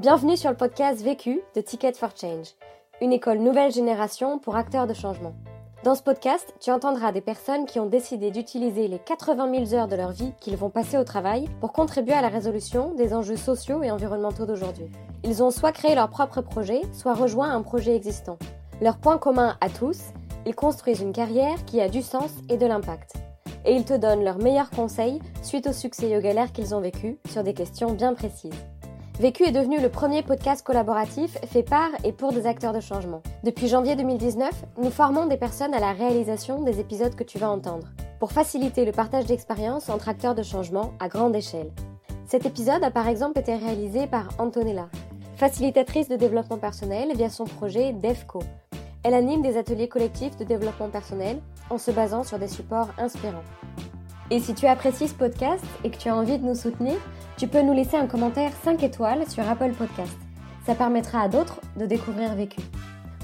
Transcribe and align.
Bienvenue 0.00 0.38
sur 0.38 0.48
le 0.48 0.56
podcast 0.56 1.02
Vécu 1.02 1.42
de 1.54 1.60
Ticket 1.60 1.92
for 1.92 2.08
Change, 2.18 2.54
une 3.02 3.12
école 3.12 3.36
nouvelle 3.36 3.70
génération 3.70 4.38
pour 4.38 4.56
acteurs 4.56 4.86
de 4.86 4.94
changement. 4.94 5.34
Dans 5.84 5.94
ce 5.94 6.02
podcast, 6.02 6.54
tu 6.58 6.70
entendras 6.70 7.12
des 7.12 7.20
personnes 7.20 7.66
qui 7.66 7.78
ont 7.78 7.86
décidé 7.86 8.30
d'utiliser 8.30 8.88
les 8.88 8.98
80 8.98 9.66
000 9.66 9.74
heures 9.74 9.88
de 9.88 9.96
leur 9.96 10.12
vie 10.12 10.32
qu'ils 10.40 10.56
vont 10.56 10.70
passer 10.70 10.96
au 10.96 11.04
travail 11.04 11.50
pour 11.60 11.74
contribuer 11.74 12.14
à 12.14 12.22
la 12.22 12.30
résolution 12.30 12.94
des 12.94 13.12
enjeux 13.12 13.36
sociaux 13.36 13.82
et 13.82 13.90
environnementaux 13.90 14.46
d'aujourd'hui. 14.46 14.90
Ils 15.22 15.42
ont 15.42 15.50
soit 15.50 15.72
créé 15.72 15.94
leur 15.94 16.08
propre 16.08 16.40
projet, 16.40 16.80
soit 16.94 17.12
rejoint 17.12 17.50
un 17.50 17.60
projet 17.60 17.94
existant. 17.94 18.38
Leur 18.80 18.96
point 18.96 19.18
commun 19.18 19.58
à 19.60 19.68
tous, 19.68 20.00
ils 20.46 20.54
construisent 20.54 21.02
une 21.02 21.12
carrière 21.12 21.62
qui 21.66 21.78
a 21.82 21.90
du 21.90 22.00
sens 22.00 22.30
et 22.48 22.56
de 22.56 22.64
l'impact. 22.64 23.16
Et 23.66 23.74
ils 23.74 23.84
te 23.84 23.92
donnent 23.92 24.24
leurs 24.24 24.38
meilleurs 24.38 24.70
conseils 24.70 25.20
suite 25.42 25.66
au 25.66 25.74
succès 25.74 26.08
et 26.08 26.16
aux 26.16 26.22
galères 26.22 26.52
qu'ils 26.52 26.74
ont 26.74 26.80
vécu 26.80 27.18
sur 27.28 27.42
des 27.42 27.52
questions 27.52 27.92
bien 27.92 28.14
précises. 28.14 28.64
Vécu 29.20 29.44
est 29.44 29.52
devenu 29.52 29.78
le 29.78 29.90
premier 29.90 30.22
podcast 30.22 30.64
collaboratif 30.64 31.36
fait 31.44 31.62
par 31.62 31.90
et 32.04 32.12
pour 32.12 32.32
des 32.32 32.46
acteurs 32.46 32.72
de 32.72 32.80
changement. 32.80 33.20
Depuis 33.44 33.68
janvier 33.68 33.94
2019, 33.94 34.50
nous 34.78 34.88
formons 34.88 35.26
des 35.26 35.36
personnes 35.36 35.74
à 35.74 35.78
la 35.78 35.92
réalisation 35.92 36.62
des 36.62 36.80
épisodes 36.80 37.14
que 37.14 37.22
tu 37.22 37.36
vas 37.36 37.50
entendre, 37.50 37.86
pour 38.18 38.32
faciliter 38.32 38.86
le 38.86 38.92
partage 38.92 39.26
d'expériences 39.26 39.90
entre 39.90 40.08
acteurs 40.08 40.34
de 40.34 40.42
changement 40.42 40.94
à 41.00 41.08
grande 41.08 41.36
échelle. 41.36 41.70
Cet 42.24 42.46
épisode 42.46 42.82
a 42.82 42.90
par 42.90 43.08
exemple 43.08 43.38
été 43.38 43.54
réalisé 43.54 44.06
par 44.06 44.28
Antonella, 44.38 44.88
facilitatrice 45.36 46.08
de 46.08 46.16
développement 46.16 46.56
personnel 46.56 47.14
via 47.14 47.28
son 47.28 47.44
projet 47.44 47.92
DevCo. 47.92 48.38
Elle 49.02 49.12
anime 49.12 49.42
des 49.42 49.58
ateliers 49.58 49.88
collectifs 49.88 50.38
de 50.38 50.44
développement 50.44 50.88
personnel 50.88 51.42
en 51.68 51.76
se 51.76 51.90
basant 51.90 52.24
sur 52.24 52.38
des 52.38 52.48
supports 52.48 52.88
inspirants. 52.96 53.44
Et 54.30 54.40
si 54.40 54.54
tu 54.54 54.66
apprécies 54.66 55.08
ce 55.08 55.14
podcast 55.14 55.64
et 55.84 55.90
que 55.90 55.98
tu 55.98 56.08
as 56.08 56.16
envie 56.16 56.38
de 56.38 56.46
nous 56.46 56.54
soutenir, 56.54 56.96
tu 57.40 57.48
peux 57.48 57.62
nous 57.62 57.72
laisser 57.72 57.96
un 57.96 58.06
commentaire 58.06 58.52
5 58.64 58.82
étoiles 58.82 59.26
sur 59.26 59.48
Apple 59.48 59.72
Podcast. 59.72 60.12
Ça 60.66 60.74
permettra 60.74 61.22
à 61.22 61.28
d'autres 61.28 61.62
de 61.78 61.86
découvrir 61.86 62.34
Vécu. 62.34 62.60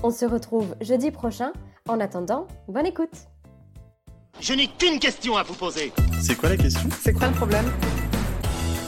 On 0.02 0.10
se 0.10 0.24
retrouve 0.24 0.74
jeudi 0.80 1.10
prochain. 1.10 1.52
En 1.86 2.00
attendant, 2.00 2.46
bonne 2.66 2.86
écoute. 2.86 3.12
Je 4.40 4.54
n'ai 4.54 4.68
qu'une 4.68 4.98
question 5.00 5.36
à 5.36 5.42
vous 5.42 5.52
poser. 5.52 5.92
C'est 6.18 6.34
quoi 6.34 6.48
la 6.48 6.56
question? 6.56 6.88
C'est 6.98 7.12
quoi 7.12 7.28
le 7.28 7.34
problème? 7.34 7.70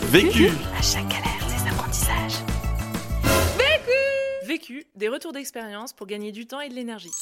Vécu 0.05 0.49
À 0.79 0.81
chaque 0.81 1.09
galère, 1.09 1.47
des 1.47 1.69
apprentissages. 1.69 2.43
Vécu, 4.47 4.87
des 4.97 5.11
retours 5.11 5.33
d'expérience 5.33 5.93
pour 5.93 6.07
gagner 6.07 6.33
du 6.33 6.47
temps 6.47 6.63
et 6.63 6.71
de 6.71 6.75
l'énergie. 6.75 7.13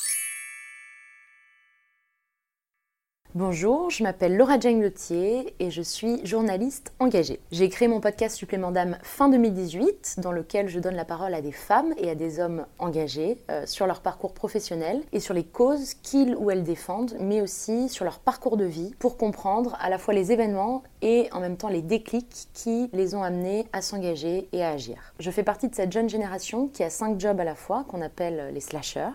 Bonjour, 3.36 3.90
je 3.90 4.02
m'appelle 4.02 4.34
Laura 4.34 4.58
Jane 4.58 4.80
Letier 4.80 5.54
et 5.60 5.70
je 5.70 5.82
suis 5.82 6.24
journaliste 6.24 6.94
engagée. 7.00 7.38
J'ai 7.52 7.68
créé 7.68 7.86
mon 7.86 8.00
podcast 8.00 8.34
Supplément 8.34 8.70
d'âme 8.70 8.96
fin 9.02 9.28
2018 9.28 10.20
dans 10.22 10.32
lequel 10.32 10.70
je 10.70 10.80
donne 10.80 10.94
la 10.94 11.04
parole 11.04 11.34
à 11.34 11.42
des 11.42 11.52
femmes 11.52 11.92
et 11.98 12.08
à 12.08 12.14
des 12.14 12.40
hommes 12.40 12.64
engagés 12.78 13.36
euh, 13.50 13.66
sur 13.66 13.86
leur 13.86 14.00
parcours 14.00 14.32
professionnel 14.32 15.02
et 15.12 15.20
sur 15.20 15.34
les 15.34 15.44
causes 15.44 15.92
qu'ils 15.92 16.34
ou 16.34 16.50
elles 16.50 16.64
défendent, 16.64 17.14
mais 17.20 17.42
aussi 17.42 17.90
sur 17.90 18.06
leur 18.06 18.20
parcours 18.20 18.56
de 18.56 18.64
vie 18.64 18.94
pour 18.98 19.18
comprendre 19.18 19.76
à 19.82 19.90
la 19.90 19.98
fois 19.98 20.14
les 20.14 20.32
événements 20.32 20.82
et 21.02 21.28
en 21.32 21.40
même 21.40 21.56
temps 21.56 21.68
les 21.68 21.82
déclics 21.82 22.48
qui 22.54 22.88
les 22.92 23.14
ont 23.14 23.22
amenés 23.22 23.66
à 23.72 23.82
s'engager 23.82 24.48
et 24.52 24.62
à 24.62 24.70
agir. 24.70 25.12
Je 25.18 25.30
fais 25.30 25.42
partie 25.42 25.68
de 25.68 25.74
cette 25.74 25.92
jeune 25.92 26.08
génération 26.08 26.68
qui 26.68 26.82
a 26.82 26.90
cinq 26.90 27.20
jobs 27.20 27.38
à 27.40 27.44
la 27.44 27.54
fois 27.54 27.84
qu'on 27.88 28.02
appelle 28.02 28.50
les 28.52 28.60
slashers 28.60 29.10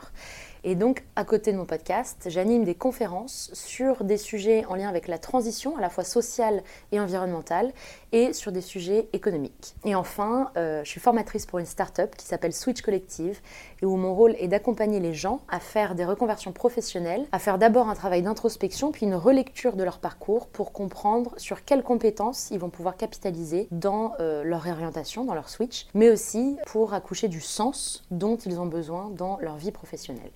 et 0.63 0.75
donc, 0.75 1.03
à 1.15 1.25
côté 1.25 1.52
de 1.52 1.57
mon 1.57 1.65
podcast, 1.65 2.27
j'anime 2.27 2.63
des 2.63 2.75
conférences 2.75 3.49
sur 3.53 4.03
des 4.03 4.17
sujets 4.17 4.63
en 4.65 4.75
lien 4.75 4.89
avec 4.89 5.07
la 5.07 5.17
transition, 5.17 5.75
à 5.75 5.81
la 5.81 5.89
fois 5.89 6.03
sociale 6.03 6.61
et 6.91 6.99
environnementale, 6.99 7.73
et 8.12 8.34
sur 8.34 8.52
des 8.52 8.62
sujets 8.62 9.09
économiques. 9.14 9.76
Et 9.86 9.95
enfin, 9.95 10.52
euh, 10.58 10.84
je 10.84 10.90
suis 10.90 11.00
formatrice 11.00 11.45
pour 11.45 11.59
une 11.59 11.66
start-up 11.66 12.16
qui 12.16 12.26
s'appelle 12.26 12.54
Switch 12.54 12.81
Collective, 12.81 13.40
et 13.81 13.86
où 13.86 13.95
mon 13.95 14.14
rôle 14.14 14.36
est 14.38 14.48
d'accompagner 14.48 15.00
les 15.00 15.14
gens 15.14 15.42
à 15.50 15.59
faire 15.59 15.95
des 15.95 16.06
reconversions 16.06 16.52
professionnelles, 16.52 17.26
à 17.32 17.39
faire 17.39 17.58
d'abord 17.58 17.89
un 17.89 17.95
travail 17.95 18.22
d'introspection, 18.22 18.92
puis 18.92 19.06
une 19.06 19.16
relecture 19.16 19.76
de 19.76 19.83
leur 19.83 20.00
parcours 20.00 20.48
pour 20.48 20.71
comprendre 20.71 21.33
sur 21.38 21.64
quelles 21.66 21.83
compétences 21.83 22.50
ils 22.52 22.60
vont 22.60 22.70
pouvoir 22.70 22.98
capitaliser 22.98 23.67
dans 23.71 24.14
euh, 24.20 24.44
leur 24.44 24.61
réorientation, 24.61 25.26
dans 25.26 25.36
leur 25.36 25.50
switch, 25.50 25.88
mais 25.94 26.10
aussi 26.10 26.58
pour 26.67 26.94
accoucher 26.94 27.27
du 27.27 27.42
sens 27.42 28.04
dont 28.11 28.38
ils 28.38 28.60
ont 28.60 28.66
besoin 28.66 29.10
dans 29.10 29.38
leur 29.39 29.58
vie 29.58 29.71
professionnelle. 29.71 30.32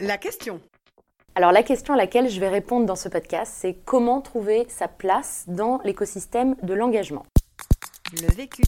La 0.00 0.18
question. 0.18 0.60
Alors 1.34 1.50
la 1.50 1.62
question 1.62 1.94
à 1.94 1.96
laquelle 1.96 2.28
je 2.28 2.38
vais 2.40 2.48
répondre 2.48 2.84
dans 2.84 2.96
ce 2.96 3.08
podcast, 3.08 3.54
c'est 3.56 3.74
comment 3.86 4.20
trouver 4.20 4.66
sa 4.68 4.86
place 4.86 5.44
dans 5.48 5.80
l'écosystème 5.82 6.56
de 6.62 6.74
l'engagement. 6.74 7.24
Le 8.20 8.30
vécu. 8.34 8.62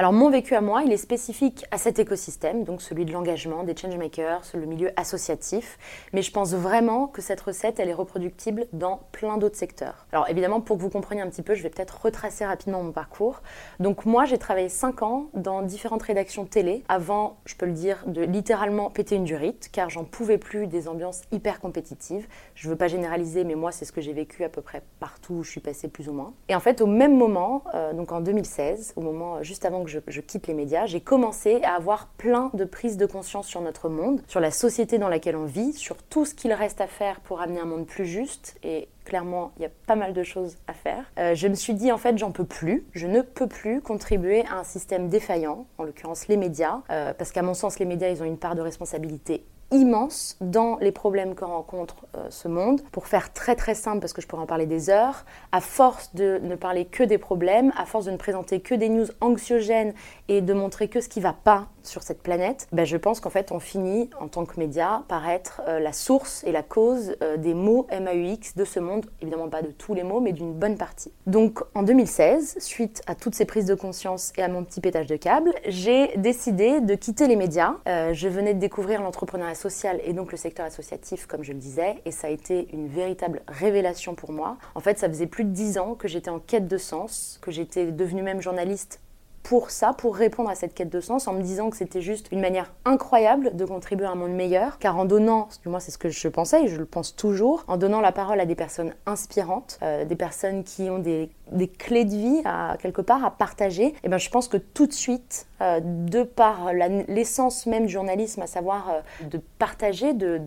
Alors 0.00 0.14
mon 0.14 0.30
vécu 0.30 0.54
à 0.54 0.62
moi, 0.62 0.82
il 0.82 0.92
est 0.92 0.96
spécifique 0.96 1.66
à 1.70 1.76
cet 1.76 1.98
écosystème, 1.98 2.64
donc 2.64 2.80
celui 2.80 3.04
de 3.04 3.12
l'engagement, 3.12 3.64
des 3.64 3.76
changemakers, 3.76 4.40
le 4.54 4.64
milieu 4.64 4.92
associatif, 4.96 5.76
mais 6.14 6.22
je 6.22 6.32
pense 6.32 6.54
vraiment 6.54 7.06
que 7.06 7.20
cette 7.20 7.42
recette, 7.42 7.78
elle 7.78 7.90
est 7.90 7.92
reproductible 7.92 8.64
dans 8.72 9.02
plein 9.12 9.36
d'autres 9.36 9.58
secteurs. 9.58 10.06
Alors 10.10 10.26
évidemment, 10.30 10.62
pour 10.62 10.78
que 10.78 10.82
vous 10.82 10.88
compreniez 10.88 11.20
un 11.20 11.28
petit 11.28 11.42
peu, 11.42 11.54
je 11.54 11.62
vais 11.62 11.68
peut-être 11.68 12.00
retracer 12.02 12.46
rapidement 12.46 12.82
mon 12.82 12.92
parcours. 12.92 13.42
Donc 13.78 14.06
moi, 14.06 14.24
j'ai 14.24 14.38
travaillé 14.38 14.70
5 14.70 15.02
ans 15.02 15.26
dans 15.34 15.60
différentes 15.60 16.04
rédactions 16.04 16.46
télé, 16.46 16.82
avant, 16.88 17.36
je 17.44 17.54
peux 17.54 17.66
le 17.66 17.72
dire, 17.72 18.02
de 18.06 18.22
littéralement 18.22 18.88
péter 18.88 19.16
une 19.16 19.24
durite, 19.24 19.68
car 19.70 19.90
j'en 19.90 20.04
pouvais 20.04 20.38
plus 20.38 20.66
des 20.66 20.88
ambiances 20.88 21.20
hyper 21.30 21.60
compétitives. 21.60 22.26
Je 22.54 22.68
ne 22.68 22.72
veux 22.72 22.78
pas 22.78 22.88
généraliser, 22.88 23.44
mais 23.44 23.54
moi, 23.54 23.70
c'est 23.70 23.84
ce 23.84 23.92
que 23.92 24.00
j'ai 24.00 24.14
vécu 24.14 24.44
à 24.44 24.48
peu 24.48 24.62
près 24.62 24.82
partout 24.98 25.34
où 25.34 25.42
je 25.42 25.50
suis 25.50 25.60
passée 25.60 25.88
plus 25.88 26.08
ou 26.08 26.14
moins. 26.14 26.32
Et 26.48 26.54
en 26.54 26.60
fait, 26.60 26.80
au 26.80 26.86
même 26.86 27.18
moment, 27.18 27.64
euh, 27.74 27.92
donc 27.92 28.12
en 28.12 28.22
2016, 28.22 28.94
au 28.96 29.02
moment 29.02 29.42
juste 29.42 29.66
avant 29.66 29.84
que 29.84 29.89
je, 29.90 30.20
quitte 30.20 30.46
les 30.46 30.54
médias, 30.54 30.86
j'ai 30.86 31.00
commencé 31.00 31.60
à 31.62 31.74
avoir 31.74 32.08
plein 32.16 32.50
de 32.54 32.64
prises 32.64 32.96
de 32.96 33.06
conscience 33.06 33.46
sur 33.46 33.60
notre 33.60 33.88
monde, 33.88 34.22
sur 34.26 34.40
la 34.40 34.50
société 34.50 34.98
dans 34.98 35.08
laquelle 35.08 35.36
on 35.36 35.44
vit, 35.44 35.72
sur 35.72 35.96
tout 35.96 36.24
ce 36.24 36.34
qu'il 36.34 36.52
reste 36.52 36.80
à 36.80 36.86
faire 36.86 37.20
pour 37.20 37.40
amener 37.40 37.60
un 37.60 37.64
monde 37.66 37.86
plus 37.86 38.06
juste. 38.06 38.56
Et 38.62 38.88
clairement, 39.04 39.52
il 39.56 39.62
y 39.62 39.66
a 39.66 39.70
pas 39.86 39.96
mal 39.96 40.12
de 40.12 40.22
choses 40.22 40.56
à 40.66 40.72
faire. 40.72 41.04
Euh, 41.18 41.34
je 41.34 41.48
me 41.48 41.54
suis 41.54 41.74
dit, 41.74 41.92
en 41.92 41.98
fait, 41.98 42.16
j'en 42.16 42.30
peux 42.30 42.44
plus. 42.44 42.86
Je 42.92 43.06
ne 43.06 43.20
peux 43.20 43.48
plus 43.48 43.80
contribuer 43.80 44.44
à 44.46 44.58
un 44.58 44.64
système 44.64 45.08
défaillant, 45.08 45.66
en 45.78 45.84
l'occurrence 45.84 46.28
les 46.28 46.36
médias, 46.36 46.82
euh, 46.90 47.12
parce 47.12 47.32
qu'à 47.32 47.42
mon 47.42 47.54
sens, 47.54 47.78
les 47.78 47.86
médias, 47.86 48.08
ils 48.08 48.22
ont 48.22 48.26
une 48.26 48.38
part 48.38 48.54
de 48.54 48.62
responsabilité 48.62 49.44
immense 49.70 50.36
dans 50.40 50.78
les 50.78 50.92
problèmes 50.92 51.34
que 51.34 51.44
rencontre 51.44 52.06
euh, 52.16 52.26
ce 52.30 52.48
monde. 52.48 52.80
Pour 52.92 53.06
faire 53.06 53.32
très 53.32 53.56
très 53.56 53.74
simple, 53.74 54.00
parce 54.00 54.12
que 54.12 54.20
je 54.20 54.26
pourrais 54.26 54.42
en 54.42 54.46
parler 54.46 54.66
des 54.66 54.90
heures, 54.90 55.24
à 55.52 55.60
force 55.60 56.14
de 56.14 56.38
ne 56.42 56.56
parler 56.56 56.84
que 56.84 57.02
des 57.02 57.18
problèmes, 57.18 57.72
à 57.76 57.86
force 57.86 58.06
de 58.06 58.10
ne 58.10 58.16
présenter 58.16 58.60
que 58.60 58.74
des 58.74 58.88
news 58.88 59.06
anxiogènes 59.20 59.94
et 60.28 60.40
de 60.40 60.52
montrer 60.52 60.88
que 60.88 61.00
ce 61.00 61.08
qui 61.08 61.20
va 61.20 61.32
pas 61.32 61.68
sur 61.82 62.02
cette 62.02 62.22
planète, 62.22 62.66
ben 62.72 62.84
je 62.84 62.96
pense 62.96 63.20
qu'en 63.20 63.30
fait 63.30 63.52
on 63.52 63.60
finit 63.60 64.10
en 64.20 64.28
tant 64.28 64.44
que 64.44 64.58
média 64.58 65.02
par 65.08 65.28
être 65.28 65.62
euh, 65.66 65.78
la 65.78 65.92
source 65.92 66.44
et 66.44 66.52
la 66.52 66.62
cause 66.62 67.16
euh, 67.22 67.36
des 67.36 67.54
mots 67.54 67.86
MAUX 67.90 68.54
de 68.56 68.64
ce 68.64 68.80
monde, 68.80 69.06
évidemment 69.20 69.48
pas 69.48 69.62
de 69.62 69.70
tous 69.70 69.94
les 69.94 70.02
mots, 70.02 70.20
mais 70.20 70.32
d'une 70.32 70.52
bonne 70.52 70.76
partie. 70.76 71.12
Donc 71.26 71.60
en 71.74 71.82
2016, 71.82 72.56
suite 72.58 73.02
à 73.06 73.14
toutes 73.14 73.34
ces 73.34 73.44
prises 73.44 73.66
de 73.66 73.74
conscience 73.74 74.32
et 74.36 74.42
à 74.42 74.48
mon 74.48 74.64
petit 74.64 74.80
pétage 74.80 75.06
de 75.06 75.16
câble, 75.16 75.52
j'ai 75.66 76.16
décidé 76.16 76.80
de 76.80 76.94
quitter 76.94 77.26
les 77.26 77.36
médias. 77.36 77.76
Euh, 77.88 78.12
je 78.12 78.28
venais 78.28 78.54
de 78.54 78.60
découvrir 78.60 79.02
l'entrepreneuriat 79.02 79.54
social 79.54 80.00
et 80.04 80.12
donc 80.12 80.32
le 80.32 80.38
secteur 80.38 80.66
associatif, 80.66 81.26
comme 81.26 81.42
je 81.42 81.52
le 81.52 81.58
disais, 81.58 81.96
et 82.04 82.10
ça 82.10 82.28
a 82.28 82.30
été 82.30 82.68
une 82.72 82.88
véritable 82.88 83.42
révélation 83.48 84.14
pour 84.14 84.32
moi. 84.32 84.56
En 84.74 84.80
fait, 84.80 84.98
ça 84.98 85.08
faisait 85.08 85.26
plus 85.26 85.44
de 85.44 85.50
dix 85.50 85.78
ans 85.78 85.94
que 85.94 86.08
j'étais 86.08 86.30
en 86.30 86.38
quête 86.38 86.68
de 86.68 86.78
sens, 86.78 87.38
que 87.42 87.50
j'étais 87.50 87.86
devenue 87.92 88.22
même 88.22 88.40
journaliste 88.40 89.00
pour 89.42 89.70
ça, 89.70 89.92
pour 89.92 90.16
répondre 90.16 90.50
à 90.50 90.54
cette 90.54 90.74
quête 90.74 90.90
de 90.90 91.00
sens, 91.00 91.26
en 91.26 91.32
me 91.32 91.42
disant 91.42 91.70
que 91.70 91.76
c'était 91.76 92.02
juste 92.02 92.28
une 92.30 92.40
manière 92.40 92.72
incroyable 92.84 93.56
de 93.56 93.64
contribuer 93.64 94.06
à 94.06 94.10
un 94.10 94.14
monde 94.14 94.32
meilleur, 94.32 94.78
car 94.78 94.98
en 94.98 95.04
donnant, 95.04 95.48
du 95.62 95.68
moins 95.68 95.80
c'est 95.80 95.90
ce 95.90 95.98
que 95.98 96.08
je 96.08 96.28
pensais 96.28 96.64
et 96.64 96.68
je 96.68 96.76
le 96.76 96.84
pense 96.84 97.16
toujours, 97.16 97.64
en 97.66 97.76
donnant 97.76 98.00
la 98.00 98.12
parole 98.12 98.38
à 98.40 98.46
des 98.46 98.54
personnes 98.54 98.92
inspirantes, 99.06 99.78
euh, 99.82 100.04
des 100.04 100.16
personnes 100.16 100.62
qui 100.62 100.90
ont 100.90 100.98
des, 100.98 101.30
clés 101.78 102.04
de 102.04 102.10
vie 102.10 102.42
à 102.44 102.76
quelque 102.80 103.00
part 103.00 103.24
à 103.24 103.30
partager, 103.30 103.86
et 103.86 103.94
eh 104.04 104.08
ben 104.08 104.18
je 104.18 104.30
pense 104.30 104.46
que 104.46 104.56
tout 104.56 104.86
de 104.86 104.92
suite, 104.92 105.46
euh, 105.62 105.80
de 105.82 106.22
par 106.22 106.72
l'essence 106.72 107.66
même 107.66 107.86
du 107.86 107.92
journalisme, 107.92 108.42
à 108.42 108.46
savoir 108.46 108.90
euh, 108.90 109.00
de 109.26 109.40
partager, 109.58 110.12
de, 110.12 110.40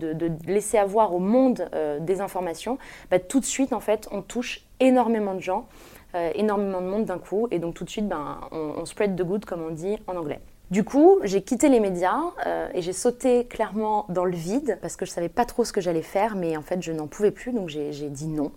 laisser 0.46 0.78
avoir 0.78 1.14
au 1.14 1.18
monde 1.18 1.68
des 2.00 2.20
informations, 2.20 2.78
bah, 3.10 3.18
tout 3.18 3.40
de 3.40 3.44
suite 3.44 3.72
en 3.72 3.80
fait 3.80 4.08
on 4.12 4.22
touche 4.22 4.64
énormément 4.80 5.34
de 5.34 5.40
gens 5.40 5.66
euh, 6.14 6.30
énormément 6.34 6.80
de 6.80 6.86
monde 6.86 7.04
d'un 7.04 7.18
coup. 7.18 7.48
Et 7.50 7.58
donc 7.58 7.74
tout 7.74 7.84
de 7.84 7.90
suite, 7.90 8.08
ben, 8.08 8.40
on, 8.52 8.74
on, 8.78 8.84
spread 8.84 9.16
the 9.16 9.22
good, 9.22 9.44
comme 9.44 9.62
on 9.62 9.70
dit 9.70 9.98
en 10.06 10.16
anglais. 10.16 10.40
Du 10.70 10.82
coup, 10.82 11.18
j'ai 11.24 11.42
quitté 11.42 11.68
les 11.68 11.78
médias 11.78 12.20
euh, 12.46 12.68
et 12.72 12.82
j'ai 12.82 12.92
sauté 12.92 13.44
clairement 13.46 14.06
dans 14.08 14.24
le 14.24 14.34
vide 14.34 14.78
parce 14.80 14.96
que 14.96 15.04
je 15.04 15.10
savais 15.10 15.28
pas 15.28 15.44
trop 15.44 15.64
ce 15.64 15.72
que 15.72 15.80
j'allais 15.80 16.02
faire, 16.02 16.36
mais 16.36 16.56
en 16.56 16.62
fait, 16.62 16.82
je 16.82 16.92
n'en 16.92 17.06
pouvais 17.06 17.30
plus, 17.30 17.52
donc 17.52 17.68
j'ai 17.68 18.08
dit 18.08 18.28
non. 18.28 18.50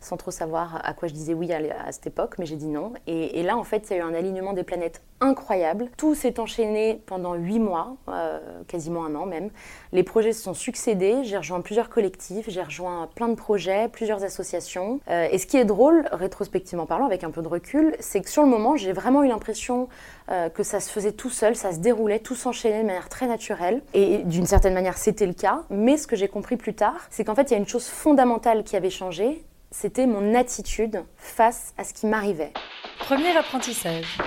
Sans 0.00 0.16
trop 0.16 0.30
savoir 0.30 0.80
à 0.84 0.92
quoi 0.94 1.08
je 1.08 1.14
disais 1.14 1.34
oui 1.34 1.52
à, 1.52 1.92
cette 1.92 2.06
époque, 2.06 2.36
mais 2.38 2.46
j'ai 2.46 2.56
dit 2.56 2.66
non. 2.66 2.92
Et, 3.06 3.42
là, 3.42 3.56
en 3.56 3.64
fait, 3.64 3.88
y 3.90 3.94
a 3.94 3.96
eu 3.96 4.00
un 4.00 4.14
alignement 4.14 4.52
des 4.52 4.62
planètes 4.62 5.02
incroyable. 5.20 5.88
Tout 5.96 6.14
s'est 6.14 6.38
enchaîné 6.38 7.02
pendant 7.06 7.34
huit 7.34 7.58
mois, 7.58 7.96
euh, 8.08 8.38
quasiment 8.68 9.04
un 9.04 9.16
an 9.16 9.26
même. 9.26 9.50
Les 9.92 10.04
projets 10.04 10.32
se 10.32 10.42
sont 10.42 10.54
succédés. 10.54 11.24
J'ai 11.24 11.36
rejoint 11.36 11.60
plusieurs 11.60 11.88
collectifs, 11.88 12.48
j'ai 12.48 12.62
rejoint 12.62 13.08
plein 13.14 13.28
de 13.28 13.34
projets, 13.34 13.88
plusieurs 13.88 14.22
associations. 14.22 15.00
Euh, 15.10 15.26
et 15.30 15.38
ce 15.38 15.46
qui 15.46 15.56
est 15.56 15.64
drôle, 15.64 16.08
rétrospectivement 16.12 16.86
parlant, 16.86 17.06
avec 17.06 17.24
un 17.24 17.30
peu 17.30 17.42
de 17.42 17.48
recul, 17.48 17.96
c'est 17.98 18.20
que 18.20 18.30
sur 18.30 18.42
le 18.42 18.48
moment, 18.48 18.76
j'ai 18.76 18.92
vraiment 18.92 19.24
eu 19.24 19.28
l'impression 19.28 19.88
euh, 20.30 20.48
que 20.48 20.62
ça 20.62 20.78
se 20.78 20.90
faisait 20.90 21.12
tout 21.12 21.30
seul, 21.30 21.56
ça 21.56 21.72
se 21.72 21.78
déroulait, 21.78 22.20
tout 22.20 22.36
s'enchaînait 22.36 22.82
de 22.82 22.86
manière 22.86 23.08
très 23.08 23.26
naturelle. 23.26 23.82
Et 23.94 24.18
d'une 24.18 24.46
certaine 24.46 24.74
manière, 24.74 24.98
c'était 24.98 25.26
le 25.26 25.32
cas. 25.32 25.62
Mais 25.70 25.96
ce 25.96 26.06
que 26.06 26.14
j'ai 26.14 26.28
compris 26.28 26.56
plus 26.56 26.74
tard, 26.74 27.06
c'est 27.10 27.24
qu'en 27.24 27.34
fait, 27.34 27.50
il 27.50 27.52
y 27.52 27.56
a 27.56 27.58
une 27.58 27.68
chose 27.68 27.86
fondamentale 27.86 28.62
qui 28.62 28.76
avait 28.76 28.90
changé. 28.90 29.44
C'était 29.70 30.06
mon 30.06 30.34
attitude 30.34 31.04
face 31.16 31.74
à 31.76 31.84
ce 31.84 31.92
qui 31.92 32.06
m'arrivait. 32.06 32.52
Premier 33.00 33.36
apprentissage. 33.36 34.18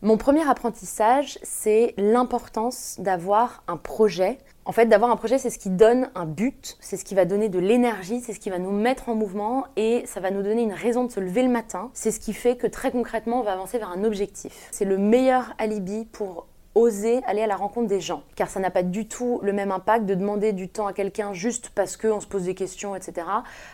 Mon 0.00 0.16
premier 0.16 0.48
apprentissage, 0.48 1.38
c'est 1.42 1.92
l'importance 1.98 2.96
d'avoir 2.98 3.62
un 3.68 3.76
projet. 3.76 4.38
En 4.64 4.72
fait, 4.72 4.86
d'avoir 4.86 5.10
un 5.10 5.16
projet, 5.16 5.36
c'est 5.36 5.50
ce 5.50 5.58
qui 5.58 5.68
donne 5.68 6.10
un 6.14 6.24
but, 6.24 6.78
c'est 6.80 6.96
ce 6.96 7.04
qui 7.04 7.14
va 7.14 7.26
donner 7.26 7.50
de 7.50 7.58
l'énergie, 7.58 8.22
c'est 8.22 8.32
ce 8.32 8.40
qui 8.40 8.48
va 8.48 8.58
nous 8.58 8.70
mettre 8.70 9.10
en 9.10 9.14
mouvement 9.14 9.66
et 9.76 10.02
ça 10.06 10.20
va 10.20 10.30
nous 10.30 10.42
donner 10.42 10.62
une 10.62 10.72
raison 10.72 11.04
de 11.04 11.12
se 11.12 11.20
lever 11.20 11.42
le 11.42 11.50
matin. 11.50 11.90
C'est 11.92 12.10
ce 12.10 12.18
qui 12.18 12.32
fait 12.32 12.56
que 12.56 12.66
très 12.66 12.90
concrètement, 12.90 13.40
on 13.40 13.42
va 13.42 13.52
avancer 13.52 13.76
vers 13.76 13.90
un 13.90 14.04
objectif. 14.04 14.68
C'est 14.70 14.86
le 14.86 14.96
meilleur 14.96 15.52
alibi 15.58 16.06
pour 16.06 16.46
oser 16.74 17.20
aller 17.26 17.42
à 17.42 17.46
la 17.46 17.56
rencontre 17.56 17.88
des 17.88 18.00
gens. 18.00 18.22
Car 18.36 18.48
ça 18.48 18.60
n'a 18.60 18.70
pas 18.70 18.82
du 18.82 19.06
tout 19.06 19.40
le 19.42 19.52
même 19.52 19.72
impact 19.72 20.06
de 20.06 20.14
demander 20.14 20.52
du 20.52 20.68
temps 20.68 20.86
à 20.86 20.92
quelqu'un 20.92 21.32
juste 21.32 21.70
parce 21.74 21.96
qu'on 21.96 22.20
se 22.20 22.26
pose 22.26 22.44
des 22.44 22.54
questions, 22.54 22.94
etc. 22.94 23.26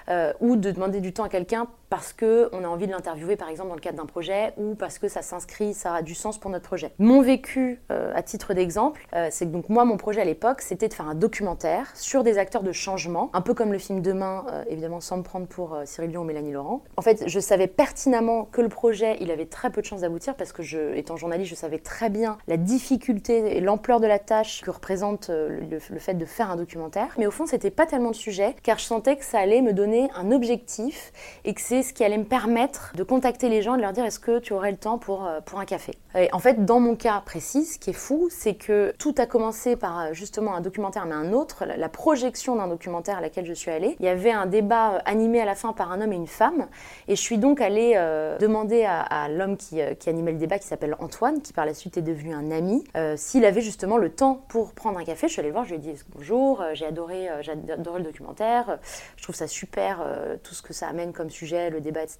Euh, 0.08 0.32
ou 0.40 0.56
de 0.56 0.70
demander 0.70 1.00
du 1.00 1.12
temps 1.12 1.24
à 1.24 1.28
quelqu'un 1.28 1.66
parce 1.88 2.12
qu'on 2.12 2.64
a 2.64 2.68
envie 2.68 2.86
de 2.86 2.92
l'interviewer, 2.92 3.36
par 3.36 3.48
exemple, 3.48 3.68
dans 3.68 3.74
le 3.74 3.80
cadre 3.80 3.98
d'un 3.98 4.06
projet, 4.06 4.52
ou 4.56 4.74
parce 4.74 4.98
que 4.98 5.08
ça 5.08 5.22
s'inscrit, 5.22 5.74
ça 5.74 5.94
a 5.94 6.02
du 6.02 6.14
sens 6.14 6.38
pour 6.38 6.50
notre 6.50 6.64
projet. 6.64 6.92
Mon 6.98 7.22
vécu, 7.22 7.80
euh, 7.90 8.12
à 8.14 8.22
titre 8.22 8.54
d'exemple, 8.54 9.06
euh, 9.14 9.28
c'est 9.30 9.46
que 9.46 9.50
donc 9.50 9.68
moi, 9.68 9.84
mon 9.84 9.96
projet 9.96 10.20
à 10.20 10.24
l'époque, 10.24 10.60
c'était 10.60 10.88
de 10.88 10.94
faire 10.94 11.08
un 11.08 11.14
documentaire 11.14 11.90
sur 11.94 12.22
des 12.22 12.38
acteurs 12.38 12.62
de 12.62 12.72
changement, 12.72 13.30
un 13.32 13.40
peu 13.40 13.54
comme 13.54 13.72
le 13.72 13.78
film 13.78 14.00
Demain, 14.00 14.44
euh, 14.50 14.64
évidemment, 14.68 15.00
sans 15.00 15.18
me 15.18 15.22
prendre 15.22 15.46
pour 15.46 15.76
Cyril 15.84 16.10
Dion 16.10 16.22
ou 16.22 16.24
Mélanie 16.24 16.52
Laurent. 16.52 16.82
En 16.96 17.02
fait, 17.02 17.24
je 17.26 17.40
savais 17.40 17.66
pertinemment 17.66 18.44
que 18.44 18.60
le 18.60 18.68
projet, 18.68 19.16
il 19.20 19.30
avait 19.30 19.46
très 19.46 19.70
peu 19.70 19.80
de 19.80 19.86
chances 19.86 20.00
d'aboutir, 20.02 20.34
parce 20.34 20.52
que, 20.52 20.62
je, 20.62 20.94
étant 20.94 21.16
journaliste, 21.16 21.50
je 21.50 21.54
savais 21.54 21.78
très 21.78 22.10
bien 22.10 22.38
la 22.48 22.56
difficulté 22.56 23.56
et 23.56 23.60
l'ampleur 23.60 24.00
de 24.00 24.06
la 24.06 24.18
tâche 24.18 24.62
que 24.62 24.70
représente 24.70 25.28
le, 25.28 25.60
le 25.60 25.98
fait 25.98 26.14
de 26.14 26.24
faire 26.24 26.50
un 26.50 26.56
documentaire. 26.56 27.14
Mais 27.18 27.26
au 27.26 27.30
fond, 27.30 27.46
c'était 27.46 27.70
pas 27.70 27.86
tellement 27.86 28.08
le 28.08 28.14
sujet, 28.14 28.54
car 28.62 28.78
je 28.78 28.84
sentais 28.84 29.16
que 29.16 29.24
ça 29.24 29.38
allait 29.38 29.62
me 29.62 29.72
donner 29.72 30.10
un 30.14 30.32
objectif 30.32 31.12
et 31.44 31.54
que 31.54 31.60
c'est 31.60 31.75
ce 31.82 31.92
qui 31.92 32.04
allait 32.04 32.18
me 32.18 32.24
permettre 32.24 32.92
de 32.94 33.02
contacter 33.02 33.48
les 33.48 33.62
gens 33.62 33.74
et 33.74 33.76
de 33.78 33.82
leur 33.82 33.92
dire 33.92 34.04
est-ce 34.04 34.18
que 34.18 34.38
tu 34.38 34.52
aurais 34.52 34.70
le 34.70 34.76
temps 34.76 34.98
pour, 34.98 35.26
euh, 35.26 35.40
pour 35.40 35.58
un 35.60 35.64
café? 35.64 35.92
Et 36.14 36.28
en 36.32 36.38
fait, 36.38 36.64
dans 36.64 36.80
mon 36.80 36.96
cas 36.96 37.20
précis, 37.24 37.64
ce 37.64 37.78
qui 37.78 37.90
est 37.90 37.94
fou, 37.94 38.28
c'est 38.30 38.54
que 38.54 38.92
tout 38.98 39.14
a 39.18 39.26
commencé 39.26 39.76
par 39.76 40.00
euh, 40.00 40.12
justement 40.12 40.54
un 40.54 40.60
documentaire, 40.60 41.06
mais 41.06 41.14
un 41.14 41.32
autre, 41.32 41.64
la 41.64 41.88
projection 41.88 42.56
d'un 42.56 42.68
documentaire 42.68 43.18
à 43.18 43.20
laquelle 43.20 43.46
je 43.46 43.52
suis 43.52 43.70
allée. 43.70 43.96
Il 44.00 44.06
y 44.06 44.08
avait 44.08 44.30
un 44.30 44.46
débat 44.46 44.94
euh, 44.94 44.98
animé 45.04 45.40
à 45.40 45.44
la 45.44 45.54
fin 45.54 45.72
par 45.72 45.92
un 45.92 46.00
homme 46.00 46.12
et 46.12 46.16
une 46.16 46.26
femme, 46.26 46.68
et 47.08 47.16
je 47.16 47.20
suis 47.20 47.38
donc 47.38 47.60
allée 47.60 47.94
demander 48.40 48.84
à, 48.84 49.28
l'homme 49.28 49.56
qui, 49.56 49.80
qui, 49.98 50.08
animait 50.08 50.32
le 50.32 50.38
débat, 50.38 50.58
qui 50.58 50.66
s'appelle 50.66 50.96
Antoine, 50.98 51.40
qui 51.40 51.52
par 51.52 51.66
la 51.66 51.74
suite 51.74 51.96
est 51.96 52.02
devenu 52.02 52.34
un 52.34 52.50
ami, 52.50 52.84
s'il 53.16 53.44
avait 53.44 53.60
justement 53.60 53.96
le 53.96 54.10
temps 54.10 54.40
pour 54.48 54.72
prendre 54.72 54.98
un 54.98 55.04
café. 55.04 55.28
Je 55.28 55.32
suis 55.32 55.40
allée 55.40 55.48
le 55.48 55.54
voir, 55.54 55.64
je 55.64 55.70
lui 55.70 55.76
ai 55.76 55.78
dit 55.78 55.92
bonjour, 56.14 56.62
j'ai 56.74 56.86
adoré, 56.86 57.28
adoré 57.28 57.98
le 57.98 58.04
documentaire, 58.04 58.78
je 59.16 59.22
trouve 59.22 59.34
ça 59.34 59.46
super, 59.46 60.04
tout 60.42 60.54
ce 60.54 60.62
que 60.62 60.72
ça 60.72 60.88
amène 60.88 61.12
comme 61.12 61.30
sujet 61.30 61.65
le 61.70 61.80
débat, 61.80 62.02
etc. 62.02 62.18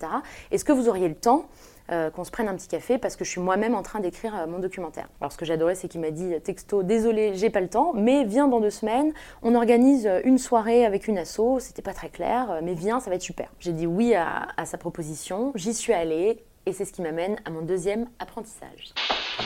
Est-ce 0.50 0.64
que 0.64 0.72
vous 0.72 0.88
auriez 0.88 1.08
le 1.08 1.14
temps 1.14 1.46
euh, 1.92 2.10
qu'on 2.10 2.24
se 2.24 2.32
prenne 2.32 2.48
un 2.48 2.56
petit 2.56 2.66
café 2.66 2.98
parce 2.98 3.14
que 3.14 3.24
je 3.24 3.30
suis 3.30 3.40
moi-même 3.40 3.76
en 3.76 3.82
train 3.82 4.00
d'écrire 4.00 4.34
euh, 4.34 4.46
mon 4.48 4.58
documentaire. 4.58 5.08
Alors 5.20 5.30
ce 5.30 5.38
que 5.38 5.44
j'adorais, 5.44 5.76
c'est 5.76 5.86
qu'il 5.86 6.00
m'a 6.00 6.10
dit 6.10 6.34
texto, 6.42 6.82
désolé, 6.82 7.36
j'ai 7.36 7.48
pas 7.48 7.60
le 7.60 7.68
temps, 7.68 7.92
mais 7.94 8.24
viens 8.24 8.48
dans 8.48 8.58
deux 8.58 8.70
semaines, 8.70 9.12
on 9.42 9.54
organise 9.54 10.04
euh, 10.04 10.20
une 10.24 10.38
soirée 10.38 10.84
avec 10.84 11.06
une 11.06 11.16
asso, 11.16 11.60
c'était 11.60 11.82
pas 11.82 11.94
très 11.94 12.08
clair, 12.08 12.58
mais 12.64 12.74
viens, 12.74 12.98
ça 12.98 13.08
va 13.08 13.14
être 13.14 13.22
super. 13.22 13.52
J'ai 13.60 13.72
dit 13.72 13.86
oui 13.86 14.16
à, 14.16 14.48
à 14.56 14.66
sa 14.66 14.78
proposition, 14.78 15.52
j'y 15.54 15.72
suis 15.72 15.92
allée, 15.92 16.42
et 16.66 16.72
c'est 16.72 16.84
ce 16.84 16.92
qui 16.92 17.02
m'amène 17.02 17.36
à 17.44 17.50
mon 17.50 17.62
deuxième 17.62 18.08
apprentissage. 18.18 18.92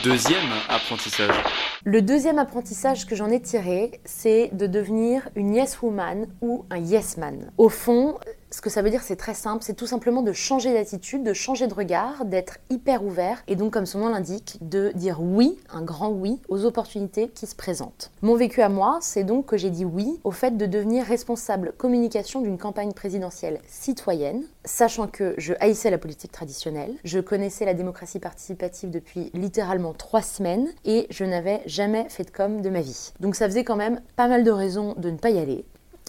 Deuxième 0.03 0.49
apprentissage. 0.67 1.35
Le 1.83 2.01
deuxième 2.01 2.39
apprentissage 2.39 3.05
que 3.05 3.15
j'en 3.15 3.29
ai 3.29 3.39
tiré, 3.39 4.01
c'est 4.03 4.49
de 4.53 4.65
devenir 4.65 5.29
une 5.35 5.53
yes 5.53 5.79
woman 5.83 6.25
ou 6.41 6.65
un 6.71 6.77
yes 6.77 7.17
man. 7.17 7.51
Au 7.59 7.69
fond, 7.69 8.17
ce 8.51 8.61
que 8.61 8.69
ça 8.69 8.81
veut 8.81 8.89
dire, 8.89 9.01
c'est 9.01 9.15
très 9.15 9.33
simple, 9.33 9.63
c'est 9.63 9.75
tout 9.75 9.87
simplement 9.87 10.21
de 10.21 10.33
changer 10.33 10.73
d'attitude, 10.73 11.23
de 11.23 11.33
changer 11.33 11.67
de 11.67 11.73
regard, 11.73 12.25
d'être 12.25 12.57
hyper 12.69 13.03
ouvert 13.03 13.43
et 13.47 13.55
donc, 13.55 13.71
comme 13.71 13.85
son 13.85 13.99
nom 13.99 14.09
l'indique, 14.09 14.57
de 14.61 14.91
dire 14.93 15.21
oui, 15.21 15.57
un 15.73 15.81
grand 15.81 16.09
oui, 16.09 16.39
aux 16.49 16.65
opportunités 16.65 17.29
qui 17.29 17.47
se 17.47 17.55
présentent. 17.55 18.11
Mon 18.21 18.35
vécu 18.35 18.61
à 18.61 18.69
moi, 18.69 18.99
c'est 19.01 19.23
donc 19.23 19.45
que 19.45 19.57
j'ai 19.57 19.69
dit 19.69 19.85
oui 19.85 20.19
au 20.25 20.31
fait 20.31 20.57
de 20.57 20.65
devenir 20.65 21.05
responsable 21.05 21.73
communication 21.77 22.41
d'une 22.41 22.57
campagne 22.57 22.91
présidentielle 22.91 23.61
citoyenne, 23.67 24.43
sachant 24.65 25.07
que 25.07 25.33
je 25.37 25.53
haïssais 25.59 25.89
la 25.89 25.97
politique 25.97 26.31
traditionnelle, 26.31 26.95
je 27.05 27.19
connaissais 27.19 27.65
la 27.65 27.73
démocratie 27.73 28.19
participative 28.19 28.89
depuis 28.89 29.31
littéralement 29.33 29.93
trois 29.93 30.21
semaines 30.21 30.67
et 30.83 31.07
je 31.09 31.23
n'avais 31.23 31.61
jamais 31.65 32.05
fait 32.09 32.25
de 32.25 32.31
com 32.31 32.61
de 32.61 32.69
ma 32.69 32.81
vie. 32.81 33.13
Donc 33.21 33.35
ça 33.35 33.47
faisait 33.47 33.63
quand 33.63 33.77
même 33.77 34.01
pas 34.17 34.27
mal 34.27 34.43
de 34.43 34.51
raisons 34.51 34.93
de 34.97 35.09
ne 35.09 35.17
pas 35.17 35.29
y 35.29 35.39
aller. 35.39 35.63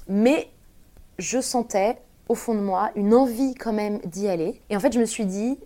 Mais 0.08 0.48
je 1.18 1.40
sentais 1.40 1.98
au 2.32 2.34
fond 2.34 2.54
de 2.54 2.60
moi 2.60 2.90
une 2.96 3.14
envie 3.14 3.54
quand 3.54 3.72
même 3.72 3.98
d'y 4.06 4.26
aller. 4.26 4.60
Et 4.70 4.76
en 4.76 4.80
fait, 4.80 4.92
je 4.92 4.98
me 4.98 5.04
suis 5.04 5.26
dit, 5.26 5.58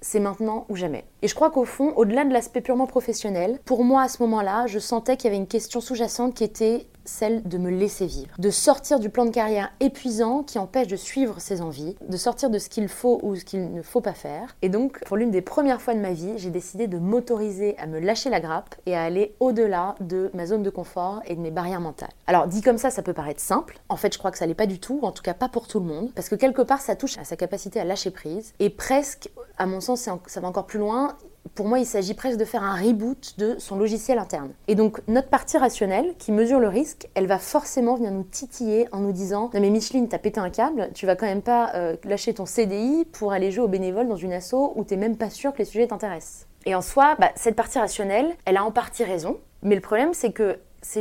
c'est 0.00 0.20
maintenant 0.20 0.66
ou 0.68 0.76
jamais. 0.76 1.04
Et 1.22 1.28
je 1.28 1.34
crois 1.34 1.50
qu'au 1.50 1.64
fond, 1.64 1.92
au-delà 1.96 2.24
de 2.24 2.32
l'aspect 2.32 2.60
purement 2.60 2.86
professionnel, 2.86 3.60
pour 3.64 3.84
moi 3.84 4.02
à 4.02 4.08
ce 4.08 4.20
moment-là, 4.22 4.66
je 4.66 4.80
sentais 4.80 5.16
qu'il 5.16 5.26
y 5.26 5.28
avait 5.28 5.40
une 5.40 5.46
question 5.46 5.80
sous-jacente 5.80 6.34
qui 6.34 6.44
était 6.44 6.86
celle 7.04 7.42
de 7.42 7.58
me 7.58 7.70
laisser 7.70 8.06
vivre, 8.06 8.34
de 8.38 8.50
sortir 8.50 9.00
du 9.00 9.08
plan 9.08 9.24
de 9.24 9.30
carrière 9.30 9.70
épuisant 9.80 10.42
qui 10.42 10.58
empêche 10.58 10.86
de 10.86 10.96
suivre 10.96 11.40
ses 11.40 11.60
envies, 11.60 11.96
de 12.08 12.16
sortir 12.16 12.50
de 12.50 12.58
ce 12.58 12.68
qu'il 12.68 12.88
faut 12.88 13.20
ou 13.22 13.36
ce 13.36 13.44
qu'il 13.44 13.72
ne 13.72 13.82
faut 13.82 14.00
pas 14.00 14.14
faire. 14.14 14.56
Et 14.62 14.68
donc, 14.68 15.00
pour 15.04 15.16
l'une 15.16 15.30
des 15.30 15.42
premières 15.42 15.80
fois 15.80 15.94
de 15.94 16.00
ma 16.00 16.12
vie, 16.12 16.32
j'ai 16.36 16.50
décidé 16.50 16.86
de 16.86 16.98
m'autoriser 16.98 17.76
à 17.78 17.86
me 17.86 17.98
lâcher 17.98 18.30
la 18.30 18.40
grappe 18.40 18.74
et 18.86 18.96
à 18.96 19.02
aller 19.02 19.34
au-delà 19.40 19.94
de 20.00 20.30
ma 20.34 20.46
zone 20.46 20.62
de 20.62 20.70
confort 20.70 21.20
et 21.26 21.34
de 21.34 21.40
mes 21.40 21.50
barrières 21.50 21.80
mentales. 21.80 22.10
Alors, 22.26 22.46
dit 22.46 22.62
comme 22.62 22.78
ça, 22.78 22.90
ça 22.90 23.02
peut 23.02 23.12
paraître 23.12 23.40
simple. 23.40 23.78
En 23.88 23.96
fait, 23.96 24.12
je 24.12 24.18
crois 24.18 24.30
que 24.30 24.38
ça 24.38 24.46
l'est 24.46 24.54
pas 24.54 24.66
du 24.66 24.78
tout, 24.78 25.00
en 25.02 25.12
tout 25.12 25.22
cas 25.22 25.34
pas 25.34 25.48
pour 25.48 25.66
tout 25.66 25.80
le 25.80 25.86
monde, 25.86 26.10
parce 26.14 26.28
que 26.28 26.34
quelque 26.34 26.62
part, 26.62 26.80
ça 26.80 26.96
touche 26.96 27.18
à 27.18 27.24
sa 27.24 27.36
capacité 27.36 27.80
à 27.80 27.84
lâcher 27.84 28.10
prise 28.10 28.52
et 28.58 28.70
presque, 28.70 29.30
à 29.58 29.66
mon 29.66 29.80
sens, 29.80 30.08
ça 30.26 30.40
va 30.40 30.48
encore 30.48 30.66
plus 30.66 30.78
loin, 30.78 31.16
pour 31.54 31.66
moi, 31.66 31.78
il 31.78 31.86
s'agit 31.86 32.14
presque 32.14 32.38
de 32.38 32.44
faire 32.44 32.62
un 32.62 32.76
reboot 32.76 33.34
de 33.38 33.56
son 33.58 33.76
logiciel 33.76 34.18
interne. 34.18 34.52
Et 34.68 34.74
donc, 34.74 35.00
notre 35.08 35.28
partie 35.28 35.58
rationnelle, 35.58 36.14
qui 36.18 36.32
mesure 36.32 36.60
le 36.60 36.68
risque, 36.68 37.08
elle 37.14 37.26
va 37.26 37.38
forcément 37.38 37.96
venir 37.96 38.10
nous 38.10 38.22
titiller 38.22 38.88
en 38.92 39.00
nous 39.00 39.12
disant 39.12 39.50
Non, 39.52 39.60
mais 39.60 39.70
Micheline, 39.70 40.08
t'as 40.08 40.18
pété 40.18 40.40
un 40.40 40.50
câble, 40.50 40.90
tu 40.94 41.06
vas 41.06 41.16
quand 41.16 41.26
même 41.26 41.42
pas 41.42 41.72
euh, 41.74 41.96
lâcher 42.04 42.34
ton 42.34 42.46
CDI 42.46 43.04
pour 43.12 43.32
aller 43.32 43.50
jouer 43.50 43.64
au 43.64 43.68
bénévole 43.68 44.08
dans 44.08 44.16
une 44.16 44.32
asso 44.32 44.72
où 44.74 44.84
t'es 44.84 44.96
même 44.96 45.16
pas 45.16 45.30
sûr 45.30 45.52
que 45.52 45.58
les 45.58 45.64
sujets 45.64 45.86
t'intéressent. 45.86 46.46
Et 46.64 46.74
en 46.74 46.82
soi, 46.82 47.16
bah, 47.18 47.30
cette 47.34 47.56
partie 47.56 47.78
rationnelle, 47.78 48.34
elle 48.44 48.56
a 48.56 48.64
en 48.64 48.70
partie 48.70 49.04
raison, 49.04 49.38
mais 49.62 49.74
le 49.74 49.80
problème, 49.80 50.14
c'est 50.14 50.32
que 50.32 50.58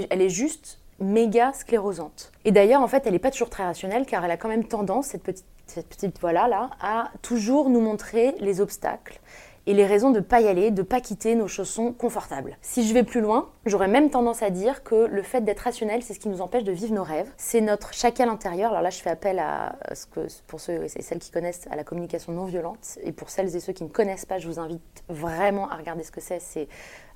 elle 0.10 0.22
est 0.22 0.30
juste 0.30 0.80
méga 1.00 1.54
sclérosante. 1.54 2.32
Et 2.46 2.52
d'ailleurs, 2.52 2.82
en 2.82 2.88
fait, 2.88 3.04
elle 3.06 3.14
n'est 3.14 3.20
pas 3.20 3.32
toujours 3.32 3.50
très 3.50 3.64
rationnelle 3.64 4.06
car 4.06 4.24
elle 4.24 4.32
a 4.32 4.38
quand 4.38 4.50
même 4.50 4.66
tendance, 4.66 5.08
cette 5.08 5.24
petite, 5.24 5.46
cette 5.66 5.88
petite 5.88 6.20
voilà 6.20 6.48
là, 6.48 6.70
à 6.82 7.12
toujours 7.22 7.70
nous 7.70 7.82
montrer 7.82 8.36
les 8.40 8.62
obstacles 8.62 9.20
et 9.68 9.74
les 9.74 9.86
raisons 9.86 10.12
de 10.12 10.20
ne 10.20 10.24
pas 10.24 10.42
y 10.42 10.48
aller, 10.48 10.72
de 10.72 10.82
ne 10.82 10.86
pas 10.86 11.02
quitter 11.02 11.36
nos 11.36 11.48
chaussons 11.48 11.94
confortables. 11.94 12.58
Si 12.62 12.88
je 12.88 12.94
vais 12.94 13.04
plus 13.04 13.22
loin, 13.22 13.50
j'aurais 13.66 13.88
même 13.88 14.10
tendance 14.10 14.42
à 14.44 14.50
dire 14.50 14.84
que 14.84 14.96
le 15.06 15.22
fait 15.24 15.42
d'être 15.42 15.62
rationnel, 15.62 16.04
c'est 16.04 16.14
ce 16.14 16.20
qui 16.20 16.30
nous 16.30 16.42
empêche 16.42 16.64
de 16.64 16.72
vivre 16.72 16.94
nos 16.94 17.04
rêves. 17.04 17.32
C'est 17.38 17.62
notre 17.62 17.94
chacal 17.94 18.30
intérieur. 18.30 18.72
Alors 18.72 18.82
là, 18.82 18.90
je 18.90 19.00
fais 19.00 19.10
appel 19.10 19.40
à 19.40 19.76
ce 19.94 20.06
que, 20.06 20.28
pour 20.48 20.60
ceux 20.60 20.84
et 20.84 21.02
celles 21.02 21.20
qui 21.20 21.32
connaissent, 21.32 21.68
à 21.70 21.76
la 21.76 21.84
communication 21.84 22.32
non 22.32 22.46
violente. 22.46 22.98
Et 23.04 23.12
pour 23.12 23.30
celles 23.30 23.56
et 23.56 23.60
ceux 23.60 23.74
qui 23.74 23.84
ne 23.84 23.90
connaissent 23.90 24.26
pas, 24.26 24.40
je 24.40 24.48
vous 24.48 24.60
invite 24.60 25.04
vraiment 25.10 25.70
à 25.70 25.76
regarder 25.76 26.04
ce 26.04 26.12
que 26.12 26.22
c'est. 26.22 26.40
C'est, 26.40 26.68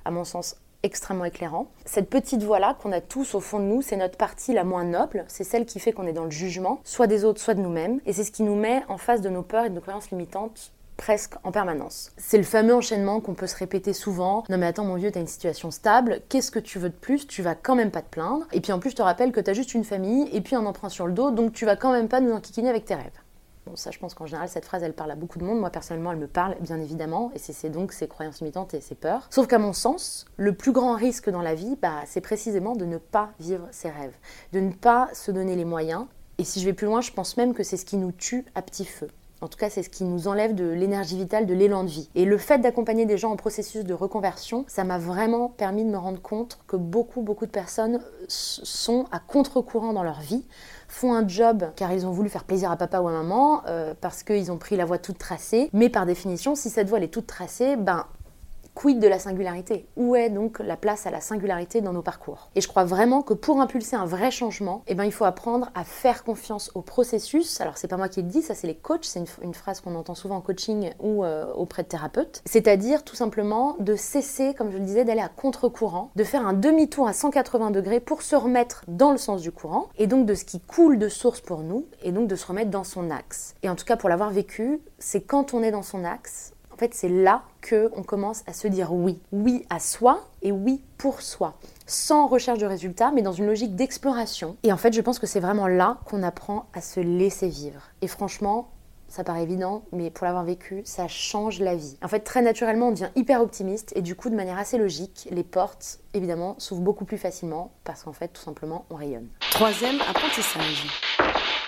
à 0.04 0.10
mon 0.10 0.24
sens, 0.24 0.56
extrêmement 0.82 1.24
éclairant. 1.24 1.68
Cette 1.84 2.08
petite 2.08 2.42
voix-là 2.42 2.76
qu'on 2.80 2.92
a 2.92 3.00
tous 3.00 3.34
au 3.34 3.40
fond 3.40 3.58
de 3.58 3.64
nous, 3.64 3.82
c'est 3.82 3.96
notre 3.96 4.16
partie 4.16 4.52
la 4.52 4.62
moins 4.62 4.84
noble, 4.84 5.24
c'est 5.26 5.44
celle 5.44 5.66
qui 5.66 5.80
fait 5.80 5.92
qu'on 5.92 6.06
est 6.06 6.12
dans 6.12 6.24
le 6.24 6.30
jugement, 6.30 6.80
soit 6.84 7.06
des 7.06 7.24
autres, 7.24 7.40
soit 7.40 7.54
de 7.54 7.60
nous-mêmes, 7.60 8.00
et 8.06 8.12
c'est 8.12 8.24
ce 8.24 8.30
qui 8.30 8.44
nous 8.44 8.54
met 8.54 8.82
en 8.88 8.98
face 8.98 9.20
de 9.20 9.28
nos 9.28 9.42
peurs 9.42 9.64
et 9.64 9.70
de 9.70 9.74
nos 9.74 9.80
croyances 9.80 10.10
limitantes 10.10 10.72
presque 10.96 11.34
en 11.44 11.52
permanence. 11.52 12.12
C'est 12.16 12.38
le 12.38 12.44
fameux 12.44 12.74
enchaînement 12.74 13.20
qu'on 13.20 13.34
peut 13.34 13.46
se 13.46 13.56
répéter 13.56 13.92
souvent. 13.92 14.44
Non 14.48 14.58
mais 14.58 14.66
attends 14.66 14.84
mon 14.84 14.96
vieux, 14.96 15.10
t'as 15.10 15.20
une 15.20 15.26
situation 15.26 15.70
stable, 15.70 16.20
qu'est-ce 16.28 16.50
que 16.50 16.58
tu 16.58 16.78
veux 16.78 16.88
de 16.88 16.94
plus? 16.94 17.26
Tu 17.26 17.42
vas 17.42 17.54
quand 17.54 17.74
même 17.74 17.90
pas 17.90 18.02
te 18.02 18.10
plaindre. 18.10 18.46
Et 18.52 18.60
puis 18.60 18.72
en 18.72 18.78
plus 18.78 18.90
je 18.90 18.96
te 18.96 19.02
rappelle 19.02 19.32
que 19.32 19.40
t'as 19.40 19.52
juste 19.52 19.74
une 19.74 19.84
famille 19.84 20.28
et 20.32 20.40
puis 20.40 20.56
un 20.56 20.66
emprunt 20.66 20.88
sur 20.88 21.06
le 21.06 21.12
dos, 21.12 21.30
donc 21.30 21.52
tu 21.52 21.66
vas 21.66 21.76
quand 21.76 21.92
même 21.92 22.08
pas 22.08 22.20
nous 22.20 22.32
enquiquiner 22.32 22.68
avec 22.68 22.84
tes 22.84 22.94
rêves. 22.94 23.20
Bon, 23.66 23.74
ça, 23.74 23.90
je 23.90 23.98
pense 23.98 24.14
qu'en 24.14 24.26
général, 24.26 24.48
cette 24.48 24.64
phrase, 24.64 24.84
elle 24.84 24.92
parle 24.92 25.10
à 25.10 25.16
beaucoup 25.16 25.40
de 25.40 25.44
monde. 25.44 25.58
Moi, 25.58 25.70
personnellement, 25.70 26.12
elle 26.12 26.18
me 26.18 26.28
parle, 26.28 26.56
bien 26.60 26.80
évidemment, 26.80 27.32
et 27.34 27.40
c'est 27.40 27.68
donc 27.68 27.92
ses 27.92 28.06
croyances 28.06 28.38
limitantes 28.38 28.74
et 28.74 28.80
ses 28.80 28.94
peurs. 28.94 29.26
Sauf 29.28 29.48
qu'à 29.48 29.58
mon 29.58 29.72
sens, 29.72 30.24
le 30.36 30.52
plus 30.52 30.70
grand 30.70 30.94
risque 30.94 31.30
dans 31.30 31.42
la 31.42 31.56
vie, 31.56 31.76
bah, 31.82 32.02
c'est 32.06 32.20
précisément 32.20 32.76
de 32.76 32.84
ne 32.84 32.96
pas 32.96 33.30
vivre 33.40 33.66
ses 33.72 33.90
rêves, 33.90 34.14
de 34.52 34.60
ne 34.60 34.70
pas 34.70 35.08
se 35.14 35.32
donner 35.32 35.56
les 35.56 35.64
moyens 35.64 36.06
Et 36.38 36.44
si 36.44 36.60
je 36.60 36.66
vais 36.66 36.74
plus 36.74 36.86
loin, 36.86 37.00
je 37.00 37.10
pense 37.10 37.36
même 37.36 37.54
que 37.54 37.64
c'est 37.64 37.76
ce 37.76 37.84
qui 37.84 37.96
nous 37.96 38.12
tue 38.12 38.44
à 38.54 38.62
petit 38.62 38.84
feu. 38.84 39.08
En 39.46 39.48
tout 39.48 39.58
cas, 39.58 39.70
c'est 39.70 39.84
ce 39.84 39.90
qui 39.90 40.02
nous 40.02 40.26
enlève 40.26 40.56
de 40.56 40.64
l'énergie 40.64 41.16
vitale, 41.16 41.46
de 41.46 41.54
l'élan 41.54 41.84
de 41.84 41.88
vie. 41.88 42.10
Et 42.16 42.24
le 42.24 42.36
fait 42.36 42.58
d'accompagner 42.58 43.06
des 43.06 43.16
gens 43.16 43.30
en 43.30 43.36
processus 43.36 43.84
de 43.84 43.94
reconversion, 43.94 44.64
ça 44.66 44.82
m'a 44.82 44.98
vraiment 44.98 45.50
permis 45.50 45.84
de 45.84 45.88
me 45.88 45.98
rendre 45.98 46.20
compte 46.20 46.58
que 46.66 46.74
beaucoup, 46.74 47.22
beaucoup 47.22 47.46
de 47.46 47.52
personnes 47.52 48.00
sont 48.26 49.04
à 49.12 49.20
contre-courant 49.20 49.92
dans 49.92 50.02
leur 50.02 50.20
vie, 50.20 50.44
font 50.88 51.14
un 51.14 51.28
job 51.28 51.64
car 51.76 51.92
ils 51.92 52.06
ont 52.06 52.10
voulu 52.10 52.28
faire 52.28 52.42
plaisir 52.42 52.72
à 52.72 52.76
papa 52.76 52.98
ou 52.98 53.06
à 53.06 53.12
maman, 53.12 53.62
euh, 53.68 53.94
parce 54.00 54.24
qu'ils 54.24 54.50
ont 54.50 54.58
pris 54.58 54.76
la 54.76 54.84
voie 54.84 54.98
toute 54.98 55.18
tracée. 55.18 55.70
Mais 55.72 55.90
par 55.90 56.06
définition, 56.06 56.56
si 56.56 56.68
cette 56.68 56.88
voie 56.88 56.98
est 56.98 57.06
toute 57.06 57.28
tracée, 57.28 57.76
ben 57.76 58.04
quid 58.76 59.00
de 59.00 59.08
la 59.08 59.18
singularité? 59.18 59.86
Où 59.96 60.14
est 60.14 60.28
donc 60.28 60.58
la 60.60 60.76
place 60.76 61.06
à 61.06 61.10
la 61.10 61.20
singularité 61.20 61.80
dans 61.80 61.94
nos 61.94 62.02
parcours? 62.02 62.50
Et 62.54 62.60
je 62.60 62.68
crois 62.68 62.84
vraiment 62.84 63.22
que 63.22 63.32
pour 63.32 63.60
impulser 63.60 63.96
un 63.96 64.04
vrai 64.04 64.30
changement, 64.30 64.82
eh 64.86 64.94
ben, 64.94 65.04
il 65.04 65.12
faut 65.12 65.24
apprendre 65.24 65.70
à 65.74 65.82
faire 65.82 66.22
confiance 66.22 66.70
au 66.74 66.82
processus. 66.82 67.60
Alors 67.60 67.78
c'est 67.78 67.88
pas 67.88 67.96
moi 67.96 68.08
qui 68.08 68.22
le 68.22 68.28
dis, 68.28 68.42
ça 68.42 68.54
c'est 68.54 68.66
les 68.66 68.74
coachs, 68.74 69.06
c'est 69.06 69.24
une, 69.42 69.54
phrase 69.54 69.80
qu'on 69.80 69.94
entend 69.94 70.14
souvent 70.14 70.36
en 70.36 70.40
coaching 70.42 70.90
ou 71.00 71.24
euh, 71.24 71.50
auprès 71.54 71.82
de 71.82 71.88
thérapeutes. 71.88 72.42
C'est-à-dire 72.44 73.02
tout 73.02 73.16
simplement 73.16 73.76
de 73.80 73.96
cesser, 73.96 74.52
comme 74.52 74.70
je 74.70 74.76
le 74.76 74.84
disais, 74.84 75.04
d'aller 75.04 75.22
à 75.22 75.30
contre-courant, 75.30 76.10
de 76.14 76.24
faire 76.24 76.46
un 76.46 76.52
demi-tour 76.52 77.08
à 77.08 77.14
180 77.14 77.70
degrés 77.70 78.00
pour 78.00 78.20
se 78.20 78.36
remettre 78.36 78.84
dans 78.88 79.12
le 79.12 79.18
sens 79.18 79.40
du 79.40 79.50
courant, 79.52 79.88
et 79.96 80.06
donc 80.06 80.26
de 80.26 80.34
ce 80.34 80.44
qui 80.44 80.60
coule 80.60 80.98
de 80.98 81.08
source 81.08 81.40
pour 81.40 81.60
nous, 81.60 81.86
et 82.02 82.12
donc 82.12 82.28
de 82.28 82.36
se 82.36 82.46
remettre 82.46 82.70
dans 82.70 82.84
son 82.84 83.10
axe. 83.10 83.54
Et 83.62 83.70
en 83.70 83.74
tout 83.74 83.86
cas 83.86 83.96
pour 83.96 84.10
l'avoir 84.10 84.30
vécu, 84.30 84.80
c'est 84.98 85.22
quand 85.22 85.54
on 85.54 85.62
est 85.62 85.70
dans 85.70 85.82
son 85.82 86.04
axe, 86.04 86.52
en 86.76 86.78
fait, 86.78 86.92
c'est 86.92 87.08
là 87.08 87.42
que 87.62 87.90
on 87.96 88.02
commence 88.02 88.42
à 88.46 88.52
se 88.52 88.68
dire 88.68 88.92
oui. 88.92 89.18
Oui 89.32 89.64
à 89.70 89.80
soi 89.80 90.28
et 90.42 90.52
oui 90.52 90.84
pour 90.98 91.22
soi. 91.22 91.54
Sans 91.86 92.26
recherche 92.26 92.58
de 92.58 92.66
résultats, 92.66 93.12
mais 93.12 93.22
dans 93.22 93.32
une 93.32 93.46
logique 93.46 93.76
d'exploration. 93.76 94.58
Et 94.62 94.74
en 94.74 94.76
fait, 94.76 94.92
je 94.92 95.00
pense 95.00 95.18
que 95.18 95.26
c'est 95.26 95.40
vraiment 95.40 95.68
là 95.68 95.96
qu'on 96.04 96.22
apprend 96.22 96.66
à 96.74 96.82
se 96.82 97.00
laisser 97.00 97.48
vivre. 97.48 97.80
Et 98.02 98.08
franchement, 98.08 98.72
ça 99.08 99.24
paraît 99.24 99.44
évident, 99.44 99.84
mais 99.90 100.10
pour 100.10 100.26
l'avoir 100.26 100.44
vécu, 100.44 100.82
ça 100.84 101.08
change 101.08 101.60
la 101.60 101.76
vie. 101.76 101.96
En 102.02 102.08
fait, 102.08 102.20
très 102.20 102.42
naturellement, 102.42 102.88
on 102.88 102.90
devient 102.90 103.08
hyper 103.16 103.40
optimiste 103.40 103.94
et 103.96 104.02
du 104.02 104.14
coup, 104.14 104.28
de 104.28 104.36
manière 104.36 104.58
assez 104.58 104.76
logique, 104.76 105.28
les 105.30 105.44
portes, 105.44 106.00
évidemment, 106.12 106.56
s'ouvrent 106.58 106.82
beaucoup 106.82 107.06
plus 107.06 107.16
facilement 107.16 107.72
parce 107.84 108.02
qu'en 108.02 108.12
fait, 108.12 108.28
tout 108.28 108.42
simplement, 108.42 108.84
on 108.90 108.96
rayonne. 108.96 109.28
Troisième 109.50 109.98
apprentissage. 110.02 110.86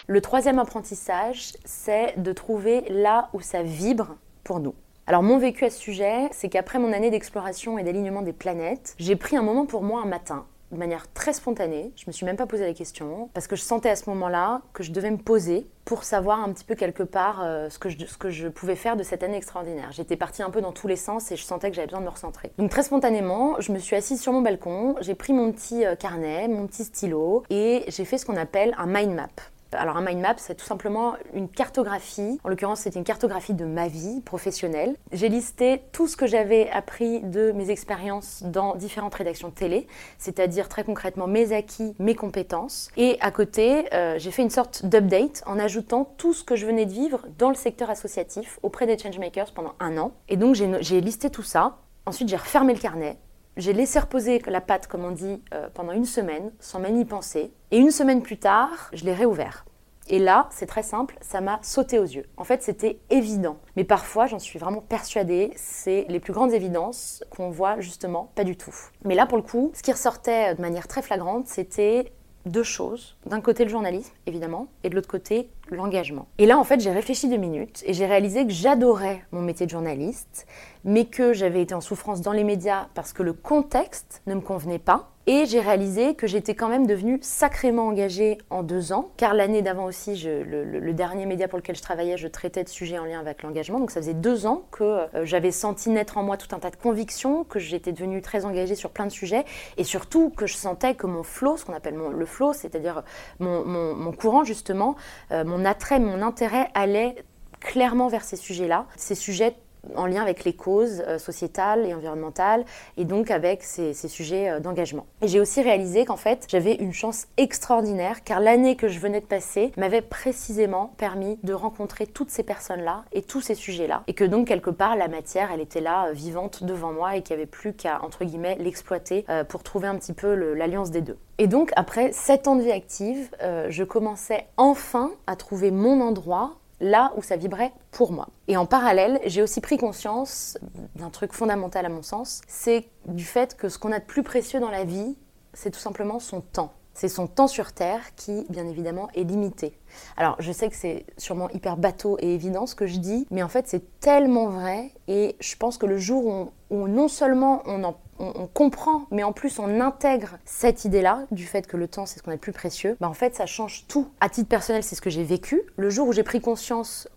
Le 0.07 0.21
troisième 0.21 0.59
apprentissage, 0.59 1.55
c'est 1.65 2.13
de 2.21 2.33
trouver 2.35 2.85
là 2.91 3.31
où 3.33 3.41
ça 3.41 3.63
vibre 3.63 4.17
pour 4.45 4.61
nous. 4.61 4.75
Alors 5.09 5.23
mon 5.23 5.39
vécu 5.39 5.65
à 5.65 5.71
ce 5.71 5.79
sujet, 5.79 6.29
c'est 6.33 6.51
qu'après 6.51 6.79
mon 6.79 6.93
année 6.93 7.09
d'exploration 7.09 7.79
et 7.79 7.83
d'alignement 7.83 8.21
des 8.21 8.35
planètes, 8.35 8.95
j'ai 8.99 9.17
pris 9.17 9.39
un 9.39 9.43
moment 9.43 9.65
pour 9.65 9.83
moi 9.83 10.03
un 10.03 10.07
matin 10.07 10.45
de 10.71 10.77
manière 10.77 11.11
très 11.15 11.33
spontanée. 11.33 11.93
Je 11.97 12.05
me 12.09 12.13
suis 12.13 12.27
même 12.27 12.37
pas 12.37 12.45
posé 12.45 12.67
la 12.67 12.75
question 12.75 13.31
parce 13.33 13.47
que 13.47 13.57
je 13.57 13.63
sentais 13.63 13.89
à 13.89 13.97
ce 13.97 14.11
moment-là 14.11 14.61
que 14.75 14.83
je 14.83 14.93
devais 14.93 15.11
me 15.11 15.17
poser 15.17 15.67
pour 15.87 16.05
savoir 16.05 16.45
un 16.45 16.53
petit 16.53 16.65
peu 16.65 16.75
quelque 16.75 17.03
part 17.03 17.41
euh, 17.43 17.71
ce, 17.71 17.79
que 17.79 17.89
je, 18.29 18.49
pouvais 18.49 18.77
faire 18.77 18.99
de 18.99 19.03
cette 19.03 19.23
année 19.23 19.39
extraordinaire. 19.39 19.93
J'étais 19.93 20.17
partie 20.17 20.43
un 20.43 20.51
peu 20.51 20.61
dans 20.61 20.73
tous 20.73 20.89
les 20.89 20.97
sens 20.97 21.33
et 21.33 21.37
je 21.37 21.43
sentais 21.43 21.71
que 21.71 21.77
j'avais 21.77 21.87
besoin 21.87 22.01
de 22.01 22.05
me 22.05 22.11
recentrer. 22.11 22.53
Donc 22.59 22.71
très 22.71 22.83
spontanément, 22.83 23.59
je 23.61 23.73
me 23.73 23.79
suis 23.79 23.97
assise 23.97 24.21
sur 24.21 24.35
mon 24.35 24.43
balcon, 24.43 24.95
j'ai 25.01 25.15
pris 25.15 25.33
mon 25.33 25.51
petit 25.53 25.87
euh, 25.87 25.97
carnet, 25.97 26.49
mon 26.49 26.67
petit 26.67 26.85
stylo 26.85 27.45
et 27.49 27.85
j'ai 27.89 28.05
fait 28.05 28.19
ce 28.19 28.27
qu'on 28.27 28.37
appelle 28.37 28.75
un 28.77 28.87
mind 28.87 29.15
map. 29.15 29.29
Alors 29.73 29.97
un 29.97 30.03
mind 30.03 30.21
map, 30.21 30.35
c'est 30.39 30.55
tout 30.55 30.65
simplement 30.65 31.15
une 31.35 31.49
cartographie. 31.49 32.41
En 32.43 32.49
l'occurrence, 32.49 32.81
c'est 32.81 32.95
une 32.97 33.05
cartographie 33.05 33.55
de 33.55 33.65
ma 33.65 33.89
vie 33.89 34.21
professionnelle. 34.23 34.97
J'ai 35.13 35.29
listé 35.29 35.83
tout 35.93 36.07
ce 36.07 36.17
que 36.17 36.27
j'avais 36.27 36.71
appris 36.71 37.21
de 37.21 37.53
mes 37.53 37.71
expériences 37.71 38.43
dans 38.45 38.77
différentes 38.77 39.15
rédactions 39.15 39.51
télé, 39.51 39.87
c'est-à-dire 40.19 40.69
très 40.69 40.85
concrètement 40.85 41.27
mes 41.27 41.53
acquis, 41.53 41.95
mes 41.99 42.15
compétences. 42.15 42.91
Et 42.97 43.19
à 43.21 43.31
côté, 43.31 43.93
euh, 43.93 44.19
j'ai 44.19 44.31
fait 44.31 44.43
une 44.43 44.51
sorte 44.51 44.87
d'update 44.87 45.43
en 45.47 45.59
ajoutant 45.59 46.15
tout 46.17 46.33
ce 46.33 46.45
que 46.45 46.57
je 46.57 46.67
venais 46.67 46.87
de 46.87 46.93
vivre 46.93 47.27
dans 47.39 47.51
le 47.51 47.55
secteur 47.55 47.91
associatif 47.91 48.59
auprès 48.63 48.87
des 48.87 48.97
changemakers 48.97 49.53
pendant 49.53 49.75
un 49.81 49.99
an. 49.99 50.13
Et 50.29 50.37
donc 50.37 50.55
j'ai 50.55 51.01
listé 51.01 51.31
tout 51.31 51.43
ça. 51.43 51.77
Ensuite, 52.07 52.29
j'ai 52.29 52.37
refermé 52.37 52.73
le 52.73 52.81
carnet. 52.81 53.19
J'ai 53.59 53.73
laissé 53.73 53.99
reposer 53.99 54.41
la 54.47 54.61
pâte, 54.61 54.87
comme 54.87 55.05
on 55.05 55.11
dit, 55.11 55.43
euh, 55.53 55.69
pendant 55.75 55.91
une 55.91 56.05
semaine, 56.05 56.53
sans 56.61 56.79
même 56.79 56.97
y 56.97 57.05
penser. 57.05 57.51
Et 57.73 57.79
une 57.79 57.91
semaine 57.91 58.23
plus 58.23 58.39
tard, 58.39 58.89
je 58.93 59.05
l'ai 59.05 59.13
réouvert. 59.13 59.67
Et 60.07 60.21
là, 60.21 60.49
c'est 60.53 60.67
très 60.67 60.85
simple, 60.85 61.19
ça 61.21 61.41
m'a 61.41 61.59
sauté 61.63 61.99
aux 61.99 62.05
yeux. 62.05 62.25
En 62.37 62.45
fait, 62.45 62.63
c'était 62.63 63.01
évident. 63.11 63.59
Mais 63.75 63.83
parfois, 63.83 64.27
j'en 64.27 64.39
suis 64.39 64.61
vraiment 64.61 64.81
persuadée, 64.81 65.51
c'est 65.57 66.07
les 66.09 66.21
plus 66.21 66.33
grandes 66.33 66.53
évidences 66.53 67.25
qu'on 67.31 67.51
voit 67.51 67.81
justement 67.81 68.31
pas 68.37 68.45
du 68.45 68.57
tout. 68.57 68.75
Mais 69.05 69.17
là, 69.17 69.27
pour 69.27 69.37
le 69.37 69.43
coup, 69.43 69.73
ce 69.75 69.83
qui 69.83 69.91
ressortait 69.91 70.55
de 70.55 70.63
manière 70.63 70.87
très 70.87 71.03
flagrante, 71.03 71.49
c'était 71.49 72.13
deux 72.47 72.63
choses. 72.63 73.17
D'un 73.27 73.41
côté, 73.41 73.65
le 73.65 73.71
journalisme, 73.71 74.13
évidemment, 74.27 74.69
et 74.85 74.89
de 74.89 74.95
l'autre 74.95 75.09
côté, 75.09 75.51
l'engagement. 75.71 76.27
Et 76.39 76.47
là, 76.47 76.59
en 76.59 76.65
fait, 76.65 76.81
j'ai 76.81 76.91
réfléchi 76.91 77.29
deux 77.29 77.37
minutes 77.37 77.83
et 77.87 77.93
j'ai 77.93 78.07
réalisé 78.07 78.47
que 78.47 78.53
j'adorais 78.53 79.23
mon 79.33 79.43
métier 79.43 79.67
de 79.67 79.71
journaliste, 79.71 80.47
mais 80.85 81.05
que 81.05 81.33
j'avais 81.33 81.63
été 81.63 81.75
en 81.75 81.81
souffrance 81.81 82.21
dans 82.21 82.33
les 82.33 82.45
médias 82.45 82.89
parce 82.95 83.13
que 83.13 83.23
le 83.23 83.33
contexte 83.33 84.23
ne 84.27 84.35
me 84.35 84.41
convenait 84.41 84.79
pas. 84.79 85.11
Et 85.31 85.45
j'ai 85.45 85.61
réalisé 85.61 86.15
que 86.15 86.27
j'étais 86.27 86.55
quand 86.55 86.71
même 86.71 86.87
devenue 86.87 87.19
sacrément 87.21 87.89
engagée 87.89 88.39
en 88.49 88.63
deux 88.63 88.95
ans, 88.95 89.11
car 89.19 89.35
l'année 89.35 89.61
d'avant 89.61 89.85
aussi, 89.85 90.15
le, 90.25 90.93
dernier 90.95 91.27
média 91.27 91.49
pour 91.49 91.59
lequel 91.59 91.77
je 91.77 91.83
travaillais, 91.83 92.17
je 92.17 92.29
traitais 92.29 92.65
de 92.65 92.69
sujets 92.71 92.99
en 92.99 93.05
lien 93.05 93.21
avec 93.21 93.43
l'engagement. 93.43 93.79
Donc 93.79 93.91
ça 93.91 94.01
faisait 94.01 94.15
deux 94.15 94.47
ans 94.47 94.63
que 94.71 94.85
euh, 94.85 95.27
j'avais 95.27 95.51
senti 95.51 95.91
naître 95.91 96.17
en 96.17 96.23
moi 96.23 96.39
tout 96.39 96.57
un 96.57 96.59
tas 96.59 96.71
de 96.71 96.77
convictions, 96.77 97.45
que 97.45 97.59
j'étais 97.59 97.93
devenue 97.93 98.23
très 98.23 98.47
engagée 98.47 98.75
sur 98.75 98.89
plein 98.89 99.05
de 99.05 99.13
sujets, 99.13 99.45
et 99.77 99.85
surtout 99.85 100.31
que 100.31 100.47
je 100.47 100.55
sentais 100.55 100.95
que 100.95 101.07
mon 101.07 101.23
flow, 101.23 101.59
ce 101.59 101.67
qu'on 101.67 101.75
appelle 101.75 101.97
le 101.97 102.25
flow, 102.25 102.55
c'est-à-dire 102.55 103.03
mon, 103.39 104.13
courant 104.13 104.45
justement, 104.45 104.97
euh, 105.31 105.45
attrait, 105.65 105.99
mon 105.99 106.23
intérêt 106.23 106.71
allait 106.75 107.17
clairement 107.61 108.09
vers 108.09 108.25
ces 108.25 108.37
sujets-là, 108.37 108.87
ces 108.97 109.15
sujets 109.15 109.57
en 109.97 110.07
lien 110.07 110.23
avec 110.23 110.45
les 110.45 110.53
causes 110.53 111.03
euh, 111.07 111.19
sociétales 111.19 111.87
et 111.87 111.95
environnementales 111.95 112.65
et 112.97 113.05
donc 113.05 113.31
avec 113.31 113.63
ces, 113.63 113.95
sujets 113.95 114.51
euh, 114.51 114.61
d'engagement. 114.61 115.07
Et 115.23 115.29
j'ai 115.29 115.41
aussi 115.41 115.63
réalisé 115.63 116.05
qu'en 116.05 116.17
fait 116.17 116.47
j'avais 116.49 116.75
une 116.75 116.93
chance 116.93 117.27
extraordinaire 117.37 118.25
car 118.25 118.41
l'année 118.41 118.77
que 118.77 118.89
je 118.89 118.99
venais 118.99 119.21
de 119.21 119.27
passer 119.27 119.73
m'avait 119.77 120.03
précisément 120.03 120.93
permis 120.97 121.39
de 121.43 121.53
rencontrer 121.53 122.07
toutes 122.07 122.31
ces 122.31 122.43
personnes-là 122.43 123.05
et 123.13 123.23
tous 123.23 123.41
ces 123.41 123.55
sujets-là 123.55 124.03
et 124.07 124.15
que 124.15 124.25
donc 124.25 124.49
quelque 124.49 124.71
part 124.71 124.97
la 124.97 125.09
matière 125.09 125.51
elle 125.53 125.61
était 125.61 125.81
là 125.81 126.09
euh, 126.09 126.13
vivante 126.13 126.65
devant 126.65 126.93
moi 126.93 127.17
et 127.17 127.23
qu'il 127.23 127.37
n'y 127.37 127.43
avait 127.43 127.51
plus 127.51 127.75
qu'à 127.75 128.03
entre 128.03 128.25
guillemets 128.25 128.57
l'exploiter 128.59 129.25
pour 129.49 129.63
trouver 129.63 129.89
un 129.89 129.97
petit 129.97 130.13
peu 130.13 130.35
l'alliance 130.55 130.91
des 130.91 131.01
deux. 131.01 131.19
Et 131.39 131.47
donc 131.47 131.71
après 131.77 132.13
sept 132.13 132.49
ans 132.49 132.57
de 132.57 132.63
vie 132.63 132.73
active, 132.73 133.31
je 133.69 133.85
commençais 133.85 134.47
enfin 134.57 135.11
à 135.27 135.37
trouver 135.37 135.71
mon 135.71 136.01
endroit 136.01 136.58
là 136.81 137.13
où 137.17 137.23
ça 137.23 137.37
vibrait 137.37 137.73
pour 137.91 138.13
moi. 138.13 138.29
Et 138.47 138.57
en 138.57 138.67
parallèle, 138.67 139.21
j'ai 139.25 139.43
aussi 139.43 139.61
pris 139.61 139.77
conscience 139.77 140.59
d'un 140.97 141.11
truc 141.11 141.33
fondamental 141.33 141.87
à 141.87 141.89
mon 141.89 142.03
sens, 142.03 142.41
c'est 142.47 142.89
du 143.07 143.25
fait 143.25 143.57
que 143.57 143.69
ce 143.69 143.79
qu'on 143.79 143.93
a 143.93 143.99
de 143.99 144.05
plus 144.05 144.23
précieux 144.23 144.61
dans 144.61 144.71
la 144.71 144.85
vie, 144.85 145.17
c'est 145.53 145.71
tout 145.71 145.81
simplement 145.81 146.21
son 146.21 146.41
temps. 146.41 146.73
C'est 146.99 147.09
son 147.09 147.29
temps 147.29 147.47
sur 147.47 147.73
Terre 147.73 148.01
qui, 148.17 148.45
bien 148.49 148.67
évidemment, 148.67 149.09
est 149.15 149.23
limité. 149.23 149.79
Alors, 150.17 150.35
je 150.41 150.51
sais 150.51 150.69
que 150.69 150.75
c'est 150.75 151.07
sûrement 151.17 151.49
hyper 151.51 151.77
bateau 151.77 152.17
et 152.19 152.35
évident 152.35 152.67
ce 152.67 152.75
que 152.75 152.89
je 152.89 152.99
dis, 152.99 153.25
mais 153.31 153.45
en 153.45 153.49
fait, 153.49 153.69
c'est 153.69 154.01
tellement 154.01 154.49
vrai. 154.49 154.91
Et 155.07 155.37
je 155.39 155.55
pense 155.55 155.79
que 155.79 155.87
le 155.87 155.99
jour 155.99 156.51
où, 156.71 156.89
non 156.89 157.07
seulement 157.07 157.63
on, 157.67 157.95
on, 158.19 158.47
comprend, 158.47 159.07
mais 159.11 159.23
en 159.23 159.33
plus 159.33 159.59
on 159.59 159.81
intègre 159.81 160.39
cette 160.45 160.85
idée-là, 160.85 161.25
du 161.31 161.47
fait 161.47 161.67
que 161.67 161.77
le 161.77 161.89
temps, 161.89 162.07
c'est 162.07 162.19
ce 162.19 162.23
qu'on 162.23 162.31
a 162.31 162.37
de 162.37 162.41
plus 162.41 162.53
précieux, 162.53 162.97
bah 163.01 163.09
en 163.09 163.15
fait, 163.15 163.35
ça 163.35 163.47
change 163.47 163.85
tout. 163.89 164.09
À 164.21 164.29
titre 164.29 164.49
personnel, 164.49 164.83
c'est 164.83 164.97
ce 164.97 165.01
que 165.01 165.11
j'ai 165.11 165.25
vécu. 165.25 165.63
Le 165.77 165.91
jour 165.91 166.09
où 166.09 166.13
j'ai 166.13 166.23
pris 166.23 166.41
conscience 166.41 167.09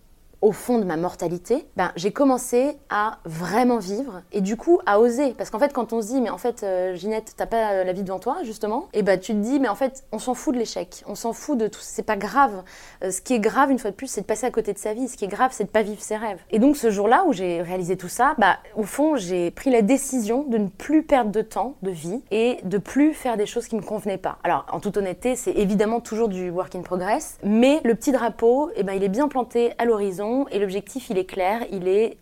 au 0.41 0.51
fond 0.51 0.79
de 0.79 0.83
ma 0.83 0.97
mortalité, 0.97 1.67
ben, 1.77 1.91
j'ai 1.95 2.11
commencé 2.11 2.77
à 2.89 3.19
vraiment 3.25 3.77
vivre 3.77 4.23
et 4.31 4.41
du 4.41 4.57
coup 4.57 4.79
à 4.85 4.99
oser. 4.99 5.33
Parce 5.37 5.49
qu'en 5.51 5.59
fait, 5.59 5.71
quand 5.71 5.93
on 5.93 6.01
se 6.01 6.07
dit, 6.07 6.21
mais 6.21 6.31
en 6.31 6.37
fait, 6.39 6.63
euh, 6.63 6.95
Ginette, 6.95 7.33
t'as 7.37 7.45
pas 7.45 7.73
euh, 7.73 7.83
la 7.83 7.93
vie 7.93 8.03
devant 8.03 8.19
toi, 8.19 8.37
justement, 8.43 8.87
et 8.93 9.03
ben 9.03 9.19
tu 9.19 9.33
te 9.33 9.37
dis, 9.37 9.59
mais 9.59 9.67
en 9.67 9.75
fait, 9.75 10.03
on 10.11 10.19
s'en 10.19 10.33
fout 10.33 10.53
de 10.53 10.59
l'échec, 10.59 11.03
on 11.07 11.15
s'en 11.15 11.33
fout 11.33 11.57
de 11.57 11.67
tout, 11.67 11.79
c'est 11.81 12.03
pas 12.03 12.17
grave. 12.17 12.63
Euh, 13.03 13.11
ce 13.11 13.21
qui 13.21 13.35
est 13.35 13.39
grave, 13.39 13.69
une 13.69 13.77
fois 13.77 13.91
de 13.91 13.95
plus, 13.95 14.07
c'est 14.07 14.21
de 14.21 14.25
passer 14.25 14.47
à 14.47 14.51
côté 14.51 14.73
de 14.73 14.79
sa 14.79 14.93
vie. 14.93 15.07
Ce 15.07 15.15
qui 15.15 15.25
est 15.25 15.29
grave, 15.29 15.51
c'est 15.53 15.65
de 15.65 15.69
pas 15.69 15.83
vivre 15.83 16.01
ses 16.01 16.17
rêves. 16.17 16.39
Et 16.49 16.57
donc, 16.57 16.75
ce 16.75 16.89
jour-là 16.89 17.23
où 17.27 17.33
j'ai 17.33 17.61
réalisé 17.61 17.95
tout 17.95 18.09
ça, 18.09 18.33
bah, 18.39 18.57
au 18.75 18.83
fond, 18.83 19.15
j'ai 19.17 19.51
pris 19.51 19.69
la 19.69 19.83
décision 19.83 20.43
de 20.43 20.57
ne 20.57 20.67
plus 20.67 21.03
perdre 21.03 21.31
de 21.31 21.41
temps, 21.41 21.75
de 21.83 21.91
vie, 21.91 22.21
et 22.31 22.57
de 22.63 22.79
plus 22.79 23.13
faire 23.13 23.37
des 23.37 23.45
choses 23.45 23.67
qui 23.67 23.75
me 23.75 23.81
convenaient 23.81 24.17
pas. 24.17 24.39
Alors, 24.43 24.65
en 24.71 24.79
toute 24.79 24.97
honnêteté, 24.97 25.35
c'est 25.35 25.51
évidemment 25.51 25.99
toujours 25.99 26.29
du 26.29 26.49
work 26.49 26.73
in 26.75 26.81
progress, 26.81 27.37
mais 27.43 27.79
le 27.83 27.93
petit 27.93 28.11
drapeau, 28.11 28.71
eh 28.75 28.83
ben, 28.83 28.93
il 28.93 29.03
est 29.03 29.09
bien 29.09 29.27
planté 29.27 29.73
à 29.77 29.85
l'horizon 29.85 30.30
et 30.51 30.59
l'objectif 30.59 31.09
il 31.09 31.17
est 31.17 31.25
clair, 31.25 31.65
il 31.71 31.87
est 31.87 32.17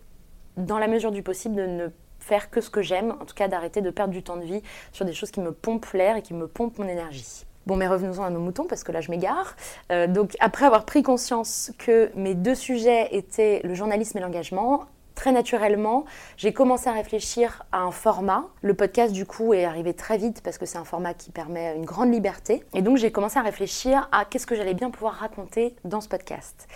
dans 0.57 0.79
la 0.79 0.87
mesure 0.87 1.11
du 1.11 1.23
possible 1.23 1.55
de 1.55 1.65
ne 1.65 1.87
faire 2.19 2.49
que 2.49 2.61
ce 2.61 2.69
que 2.69 2.81
j'aime, 2.81 3.15
en 3.21 3.25
tout 3.25 3.35
cas 3.35 3.47
d'arrêter 3.47 3.81
de 3.81 3.89
perdre 3.89 4.13
du 4.13 4.23
temps 4.23 4.37
de 4.37 4.43
vie 4.43 4.61
sur 4.91 5.05
des 5.05 5.13
choses 5.13 5.31
qui 5.31 5.39
me 5.39 5.51
pompent 5.51 5.91
l'air 5.93 6.17
et 6.17 6.21
qui 6.21 6.33
me 6.33 6.47
pompent 6.47 6.77
mon 6.77 6.87
énergie. 6.87 7.45
Bon, 7.65 7.75
mais 7.75 7.87
revenons-en 7.87 8.23
à 8.23 8.29
nos 8.29 8.39
moutons 8.39 8.65
parce 8.65 8.83
que 8.83 8.91
là 8.91 9.01
je 9.01 9.11
m'égare. 9.11 9.55
Euh, 9.91 10.07
donc 10.07 10.35
après 10.39 10.65
avoir 10.65 10.85
pris 10.85 11.03
conscience 11.03 11.71
que 11.77 12.11
mes 12.15 12.35
deux 12.35 12.55
sujets 12.55 13.09
étaient 13.11 13.61
le 13.63 13.73
journalisme 13.73 14.17
et 14.17 14.21
l'engagement, 14.21 14.85
très 15.19 15.31
naturellement, 15.33 16.05
j'ai 16.37 16.53
commencé 16.53 16.87
à 16.87 16.93
réfléchir 16.93 17.63
à 17.73 17.81
un 17.81 17.91
format. 17.91 18.45
Le 18.61 18.73
podcast, 18.73 19.11
du 19.11 19.25
coup, 19.25 19.53
est 19.53 19.65
arrivé 19.65 19.93
très 19.93 20.17
vite 20.17 20.41
parce 20.41 20.57
que 20.57 20.65
c'est 20.65 20.77
un 20.77 20.85
format 20.85 21.13
qui 21.13 21.29
permet 21.29 21.75
une 21.75 21.83
grande 21.83 22.13
liberté. 22.13 22.63
Et 22.73 22.81
donc, 22.81 22.95
j'ai 22.95 23.11
commencé 23.11 23.37
à 23.37 23.41
réfléchir 23.41 24.07
à 24.13 24.23
qu'est-ce 24.23 24.47
que 24.47 24.55
j'allais 24.55 24.73
bien 24.73 24.89
pouvoir 24.89 25.15
raconter 25.15 25.75
dans 25.83 25.99
ce 25.99 26.07
podcast. 26.07 26.69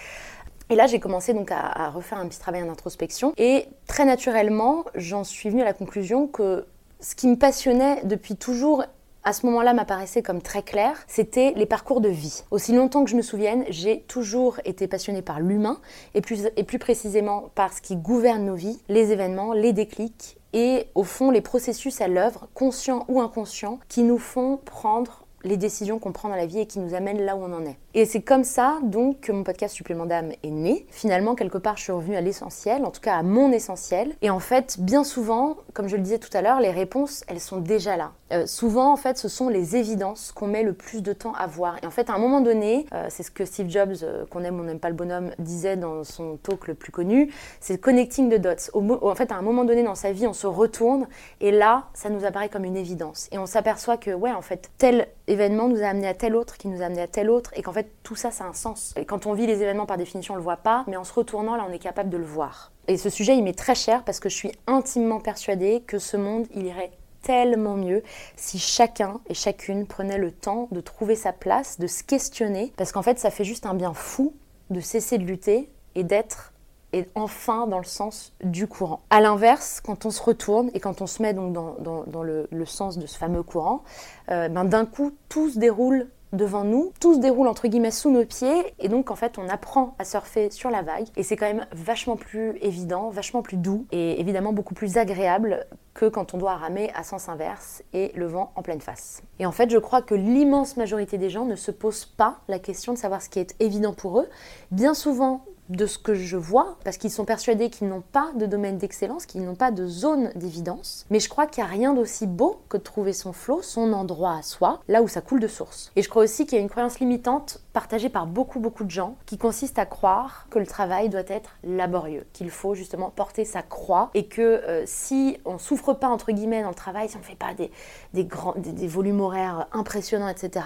Et 0.74 0.76
là, 0.76 0.88
j'ai 0.88 1.00
commencé 1.00 1.36
à, 1.52 1.90
refaire 1.92 2.18
un 2.18 2.28
petit 2.28 2.40
travail 2.40 2.66
d'introspection. 2.66 3.32
Et 3.38 3.68
très 3.86 4.06
naturellement, 4.06 4.86
j'en 4.96 5.24
suis 5.24 5.52
venue 5.52 5.62
à 5.62 5.66
la 5.66 5.74
conclusion 5.74 6.26
que 6.26 6.66
ce 7.00 7.14
qui 7.14 7.28
me 7.28 7.36
passionnait 7.36 8.04
depuis 8.06 8.36
toujours 8.36 8.84
à 9.24 9.34
ce 9.34 9.46
moment-là 9.46 9.76
m'apparaissait 9.76 10.24
comme 10.24 10.42
très 10.42 10.64
clair, 10.64 10.98
c'était 11.06 11.54
les 11.56 11.68
parcours 11.68 12.02
de 12.02 12.10
vie. 12.10 12.44
Aussi 12.50 12.74
longtemps 12.74 13.04
que 13.04 13.12
je 13.12 13.16
me 13.16 13.22
souvienne, 13.22 13.66
j'ai 13.70 14.02
toujours 14.08 14.60
été 14.66 14.88
passionnée 14.88 15.22
par 15.22 15.40
l'humain 15.40 15.78
et 16.16 16.22
plus, 16.22 16.50
et 16.58 16.64
plus 16.64 16.80
précisément 16.80 17.52
par 17.54 17.72
ce 17.72 17.80
qui 17.80 17.96
gouverne 17.96 18.44
nos 18.44 18.56
vies, 18.56 18.82
les 18.90 19.12
événements, 19.12 19.54
les 19.54 19.74
déclics 19.74 20.40
et 20.54 20.88
au 20.96 21.04
fond 21.04 21.30
les 21.30 21.42
processus 21.42 22.02
à 22.02 22.08
l'œuvre, 22.08 22.48
conscients 22.56 23.06
ou 23.10 23.22
inconscients, 23.22 23.80
qui 23.90 24.02
nous 24.02 24.18
font 24.18 24.58
prendre 24.66 25.23
les 25.44 25.58
décisions 25.58 26.00
qu'on 26.00 26.12
prend 26.12 26.30
dans 26.30 26.36
la 26.36 26.46
vie 26.46 26.60
et 26.60 26.66
qui 26.66 26.80
nous 26.80 26.94
amènent 26.94 27.24
là 27.24 27.36
où 27.36 27.44
on 27.44 27.54
en 27.54 27.66
est. 27.66 27.78
Et 27.94 28.06
c'est 28.06 28.22
comme 28.22 28.44
ça 28.44 28.80
donc 28.84 29.22
que 29.22 29.32
mon 29.32 29.44
podcast 29.44 29.76
Supplément 29.76 30.06
d'âme 30.06 30.32
est 30.44 30.50
né. 30.50 30.86
Finalement, 30.90 31.36
quelque 31.36 31.58
part, 31.58 31.78
je 31.78 31.84
suis 31.84 31.92
revenue 31.92 32.16
à 32.16 32.22
l'essentiel, 32.22 32.86
en 32.86 32.92
tout 32.92 33.02
cas 33.02 33.16
à 33.16 33.24
mon 33.24 33.52
essentiel. 33.52 34.14
Et 34.22 34.30
en 34.30 34.40
fait, 34.40 34.78
bien 34.80 35.04
souvent, 35.04 35.58
comme 35.74 35.88
je 35.88 35.96
le 35.96 36.02
disais 36.02 36.20
tout 36.20 36.30
à 36.34 36.42
l'heure, 36.42 36.60
les 36.60 36.72
réponses, 36.72 37.24
elles 37.28 37.40
sont 37.40 37.58
déjà 37.58 37.98
là. 37.98 38.12
Euh, 38.32 38.48
souvent, 38.48 38.92
en 38.92 38.96
fait, 38.96 39.18
ce 39.18 39.28
sont 39.28 39.50
les 39.50 39.76
évidences 39.76 40.32
qu'on 40.32 40.48
met 40.48 40.64
le 40.64 40.74
plus 40.74 41.04
de 41.04 41.14
temps 41.14 41.34
à 41.34 41.46
voir. 41.46 41.78
Et 41.84 41.86
en 41.86 41.92
fait, 41.92 42.10
à 42.10 42.14
un 42.14 42.18
moment 42.18 42.42
donné, 42.42 42.88
euh, 42.94 43.08
c'est 43.10 43.24
ce 43.24 43.30
que 43.30 43.46
Steve 43.46 43.70
Jobs, 43.70 43.96
euh, 44.02 44.26
qu'on 44.30 44.44
aime 44.44 44.60
ou 44.60 44.64
on 44.64 44.66
n'aime 44.66 44.80
pas 44.80 44.90
le 44.90 44.96
bonhomme, 44.96 45.32
disait 45.38 45.78
dans 45.78 46.04
son 46.04 46.38
talk 46.38 46.68
le 46.68 46.74
plus 46.74 46.92
connu, 46.92 47.32
c'est 47.60 47.80
connecting 47.80 48.30
the 48.30 48.40
dots. 48.42 48.72
en 48.74 49.16
fait, 49.16 49.32
à 49.32 49.36
un 49.36 49.42
moment 49.42 49.66
donné 49.66 49.84
dans 49.84 49.96
sa 49.96 50.12
vie, 50.12 50.26
on 50.26 50.34
se 50.34 50.48
retourne 50.48 51.08
et 51.42 51.52
là, 51.52 51.86
ça 51.94 52.10
nous 52.10 52.26
apparaît 52.26 52.50
comme 52.50 52.66
une 52.66 52.78
évidence. 52.78 53.28
Et 53.32 53.38
on 53.38 53.46
s'aperçoit 53.46 53.98
que, 53.98 54.12
ouais, 54.12 54.32
en 54.32 54.42
fait, 54.42 54.72
tel 54.78 55.08
événement 55.28 55.68
nous 55.68 55.82
a 55.82 55.88
amené 55.88 56.08
à 56.08 56.14
tel 56.14 56.36
autre, 56.36 56.58
qui 56.58 56.68
nous 56.68 56.82
a 56.82 56.86
amené 56.86 57.02
à 57.02 57.08
tel 57.08 57.30
autre, 57.30 57.52
et 57.56 57.62
qu'en 57.62 57.74
fait, 57.74 57.92
tout 58.04 58.16
ça, 58.16 58.32
ça 58.32 58.46
a 58.46 58.48
un 58.48 58.54
sens. 58.54 58.94
Et 58.98 59.06
quand 59.06 59.26
on 59.26 59.34
vit 59.34 59.48
les 59.48 59.62
événements, 59.62 59.86
par 59.86 59.98
définition, 59.98 60.34
on 60.34 60.38
le 60.38 60.44
voit 60.44 60.58
pas, 60.58 60.84
mais 60.88 60.98
en 60.98 61.04
se 61.04 61.14
retournant, 61.14 61.56
là, 61.56 61.66
on 61.68 61.72
est 61.72 61.80
capable 61.80 62.10
de 62.10 62.18
le 62.18 62.26
voir. 62.26 62.72
Et 62.88 62.98
ce 62.98 63.10
sujet, 63.10 63.36
il 63.36 63.44
m'est 63.44 63.58
très 63.58 63.76
cher 63.76 64.04
parce 64.04 64.20
que 64.20 64.30
je 64.30 64.36
suis 64.36 64.52
intimement 64.68 65.20
persuadée 65.20 65.84
que 65.88 66.00
ce 66.00 66.18
monde, 66.18 66.48
il 66.54 66.66
irait 66.66 66.92
tellement 67.22 67.76
mieux 67.76 68.04
si 68.36 68.60
chacun 68.60 69.22
et 69.30 69.34
chacune 69.34 69.88
prenait 69.88 70.18
le 70.18 70.32
temps 70.32 70.68
de 70.72 70.82
trouver 70.82 71.16
sa 71.16 71.32
place, 71.32 71.80
de 71.80 71.88
se 71.88 72.04
questionner, 72.04 72.74
parce 72.76 72.92
qu'en 72.92 73.02
fait, 73.02 73.20
ça 73.20 73.32
fait 73.32 73.46
juste 73.46 73.66
un 73.66 73.74
bien 73.74 73.94
fou 73.94 74.34
de 74.70 74.80
cesser 74.80 75.18
de 75.18 75.24
lutter 75.24 75.70
et 75.96 76.04
d'être 76.04 76.53
et 76.94 77.08
enfin 77.16 77.68
dans 77.68 77.80
le 77.80 77.84
sens 77.84 78.34
du 78.44 78.68
courant. 78.68 79.02
A 79.10 79.20
l'inverse, 79.20 79.82
quand 79.84 80.06
on 80.06 80.12
se 80.12 80.22
retourne 80.22 80.70
et 80.74 80.80
quand 80.80 81.02
on 81.02 81.08
se 81.08 81.22
met 81.22 81.34
donc 81.34 81.52
dans, 81.52 82.24
le, 82.24 82.66
sens 82.66 82.98
de 82.98 83.08
ce 83.08 83.18
fameux 83.18 83.44
courant, 83.44 83.84
euh, 84.32 84.48
ben 84.48 84.64
d'un 84.64 84.86
coup 84.86 85.12
tout 85.28 85.50
se 85.50 85.60
déroule 85.60 86.08
devant 86.34 86.64
nous, 86.64 86.92
tout 87.00 87.14
se 87.14 87.20
déroule 87.20 87.48
entre 87.48 87.68
guillemets 87.68 87.92
sous 87.92 88.10
nos 88.10 88.26
pieds 88.26 88.74
et 88.80 88.90
donc 88.90 89.12
en 89.12 89.16
fait 89.16 89.38
on 89.38 89.48
apprend 89.48 89.96
à 90.00 90.06
surfer 90.06 90.50
sur 90.50 90.72
la 90.72 90.82
vague 90.82 91.06
et 91.16 91.24
c'est 91.24 91.36
quand 91.36 91.46
même 91.46 91.66
vachement 91.72 92.16
plus 92.16 92.58
évident, 92.62 93.10
vachement 93.10 93.44
plus 93.44 93.58
doux 93.58 93.86
et 93.92 94.20
évidemment 94.20 94.52
beaucoup 94.52 94.74
plus 94.74 94.98
agréable 94.98 95.66
que 95.94 96.06
quand 96.08 96.34
on 96.34 96.40
doit 96.40 96.56
ramer 96.56 96.92
à 96.96 97.04
sens 97.04 97.30
inverse 97.30 97.84
et 97.94 98.12
le 98.16 98.26
vent 98.26 98.52
en 98.56 98.64
pleine 98.64 98.82
face. 98.82 99.22
Et 99.38 99.46
en 99.46 99.52
fait 99.52 99.70
je 99.70 99.78
crois 99.78 100.02
que 100.02 100.16
l'immense 100.16 100.76
majorité 100.76 101.20
des 101.20 101.30
gens 101.30 101.46
ne 101.46 101.56
se 101.56 101.70
posent 101.70 102.06
pas 102.06 102.40
la 102.48 102.58
question 102.58 102.94
de 102.94 102.98
savoir 102.98 103.22
ce 103.22 103.30
qui 103.30 103.40
est 103.40 103.56
évident 103.60 103.94
pour 103.94 104.20
eux. 104.20 104.28
Bien 104.72 104.96
souvent 104.96 105.46
de 105.70 105.86
ce 105.86 105.98
que 105.98 106.14
je 106.14 106.38
vois, 106.38 106.78
parce 106.84 106.98
qu'ils 106.98 107.12
sont 107.12 107.26
persuadés 107.26 107.70
qu'ils 107.70 107.88
n'ont 107.88 108.04
pas 108.12 108.32
de 108.36 108.46
domaine 108.46 108.78
d'excellence, 108.78 109.26
qu'ils 109.26 109.44
n'ont 109.44 109.56
pas 109.56 109.72
de 109.72 109.88
zone 109.88 110.32
d'évidence. 110.36 111.06
Mais 111.10 111.20
je 111.20 111.30
crois 111.30 111.48
qu'il 111.48 111.64
n'y 111.64 111.70
a 111.70 111.72
rien 111.72 111.94
d'aussi 111.94 112.28
beau 112.28 112.62
que 112.70 112.78
de 112.78 112.84
trouver 112.84 113.14
son 113.14 113.34
flot, 113.34 113.62
son 113.62 113.94
endroit 113.94 114.38
à 114.38 114.42
soi, 114.42 114.82
là 114.88 115.02
où 115.02 115.08
ça 115.08 115.22
coule 115.22 115.40
de 115.40 115.48
source. 115.48 115.92
Et 115.96 116.02
je 116.02 116.10
crois 116.10 116.24
aussi 116.24 116.46
qu'il 116.46 116.58
y 116.58 116.60
a 116.60 116.62
une 116.62 116.70
croyance 116.70 117.00
limitante 117.00 117.60
partagée 117.74 118.10
par 118.10 118.28
beaucoup 118.28 118.60
beaucoup 118.60 118.84
de 118.84 118.92
gens 118.92 119.18
qui 119.26 119.38
consiste 119.38 119.80
à 119.80 119.86
croire 119.86 120.48
que 120.50 120.60
le 120.60 120.68
travail 120.68 121.10
doit 121.10 121.24
être 121.28 121.50
laborieux, 121.64 122.26
qu'il 122.32 122.50
faut 122.50 122.76
justement 122.76 123.10
porter 123.10 123.46
sa 123.46 123.62
croix 123.62 124.12
et 124.14 124.28
que 124.28 124.42
euh, 124.42 124.84
si 124.86 125.38
on 125.46 125.58
souffre 125.58 125.94
pas 125.94 126.08
entre 126.08 126.32
guillemets 126.32 126.62
dans 126.62 126.70
le 126.70 126.76
travail, 126.76 127.10
si 127.10 127.16
on 127.18 127.20
ne 127.20 127.26
fait 127.26 127.36
pas 127.36 127.54
des, 127.54 127.72
des, 128.14 128.26
grands, 128.26 128.54
des, 128.58 128.88
volumes 128.88 129.22
horaires 129.22 129.68
impressionnants, 129.72 130.28
etc., 130.28 130.66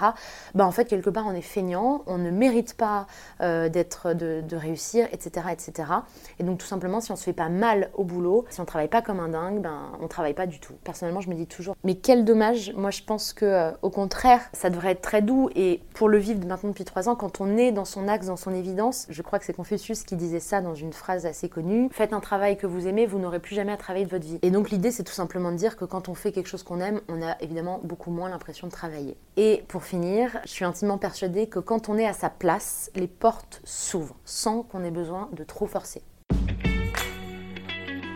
bah 0.54 0.66
en 0.66 0.70
fait 0.70 0.84
quelque 0.84 1.10
part 1.10 1.26
on 1.26 1.34
est 1.34 1.40
feignant, 1.40 2.02
on 2.06 2.18
ne 2.18 2.30
mérite 2.30 2.74
pas 2.74 3.06
euh, 3.40 3.68
d'être 3.68 4.12
de, 4.12 4.44
réussir 4.56 5.08
etc., 5.12 5.46
etc. 5.52 5.90
Et 6.38 6.44
donc 6.44 6.58
tout 6.58 6.66
simplement, 6.66 7.00
si 7.00 7.10
on 7.12 7.16
se 7.16 7.24
fait 7.24 7.32
pas 7.32 7.48
mal 7.48 7.90
au 7.94 8.04
boulot, 8.04 8.44
si 8.50 8.60
on 8.60 8.64
travaille 8.64 8.88
pas 8.88 9.02
comme 9.02 9.20
un 9.20 9.28
dingue, 9.28 9.60
ben 9.60 9.92
on 10.00 10.08
travaille 10.08 10.34
pas 10.34 10.46
du 10.46 10.60
tout. 10.60 10.74
Personnellement, 10.84 11.20
je 11.20 11.30
me 11.30 11.34
dis 11.34 11.46
toujours, 11.46 11.76
mais 11.84 11.94
quel 11.94 12.24
dommage. 12.24 12.72
Moi, 12.76 12.90
je 12.90 13.02
pense 13.02 13.32
que 13.32 13.44
euh, 13.44 13.70
au 13.82 13.90
contraire, 13.90 14.40
ça 14.52 14.68
devrait 14.70 14.92
être 14.92 15.00
très 15.00 15.22
doux. 15.22 15.48
Et 15.54 15.80
pour 15.94 16.08
le 16.08 16.18
vivre 16.18 16.44
maintenant 16.46 16.70
depuis 16.70 16.84
trois 16.84 16.97
ans, 17.06 17.14
quand 17.14 17.40
on 17.40 17.56
est 17.56 17.70
dans 17.70 17.84
son 17.84 18.08
axe, 18.08 18.26
dans 18.26 18.36
son 18.36 18.52
évidence, 18.52 19.06
je 19.10 19.22
crois 19.22 19.38
que 19.38 19.44
c'est 19.44 19.52
Confucius 19.52 20.02
qui 20.02 20.16
disait 20.16 20.40
ça 20.40 20.60
dans 20.60 20.74
une 20.74 20.92
phrase 20.92 21.26
assez 21.26 21.48
connue. 21.48 21.88
Faites 21.92 22.12
un 22.12 22.20
travail 22.20 22.56
que 22.56 22.66
vous 22.66 22.88
aimez, 22.88 23.06
vous 23.06 23.20
n'aurez 23.20 23.38
plus 23.38 23.54
jamais 23.54 23.72
à 23.72 23.76
travailler 23.76 24.06
de 24.06 24.10
votre 24.10 24.26
vie. 24.26 24.38
Et 24.42 24.50
donc 24.50 24.70
l'idée, 24.70 24.90
c'est 24.90 25.04
tout 25.04 25.12
simplement 25.12 25.52
de 25.52 25.56
dire 25.56 25.76
que 25.76 25.84
quand 25.84 26.08
on 26.08 26.14
fait 26.14 26.32
quelque 26.32 26.48
chose 26.48 26.64
qu'on 26.64 26.80
aime, 26.80 27.00
on 27.08 27.22
a 27.22 27.36
évidemment 27.40 27.80
beaucoup 27.84 28.10
moins 28.10 28.28
l'impression 28.28 28.66
de 28.66 28.72
travailler. 28.72 29.16
Et 29.36 29.62
pour 29.68 29.84
finir, 29.84 30.40
je 30.44 30.50
suis 30.50 30.64
intimement 30.64 30.98
persuadée 30.98 31.46
que 31.46 31.60
quand 31.60 31.88
on 31.88 31.98
est 31.98 32.06
à 32.06 32.14
sa 32.14 32.30
place, 32.30 32.90
les 32.96 33.06
portes 33.06 33.60
s'ouvrent 33.62 34.16
sans 34.24 34.62
qu'on 34.62 34.82
ait 34.82 34.90
besoin 34.90 35.28
de 35.32 35.44
trop 35.44 35.66
forcer. 35.66 36.02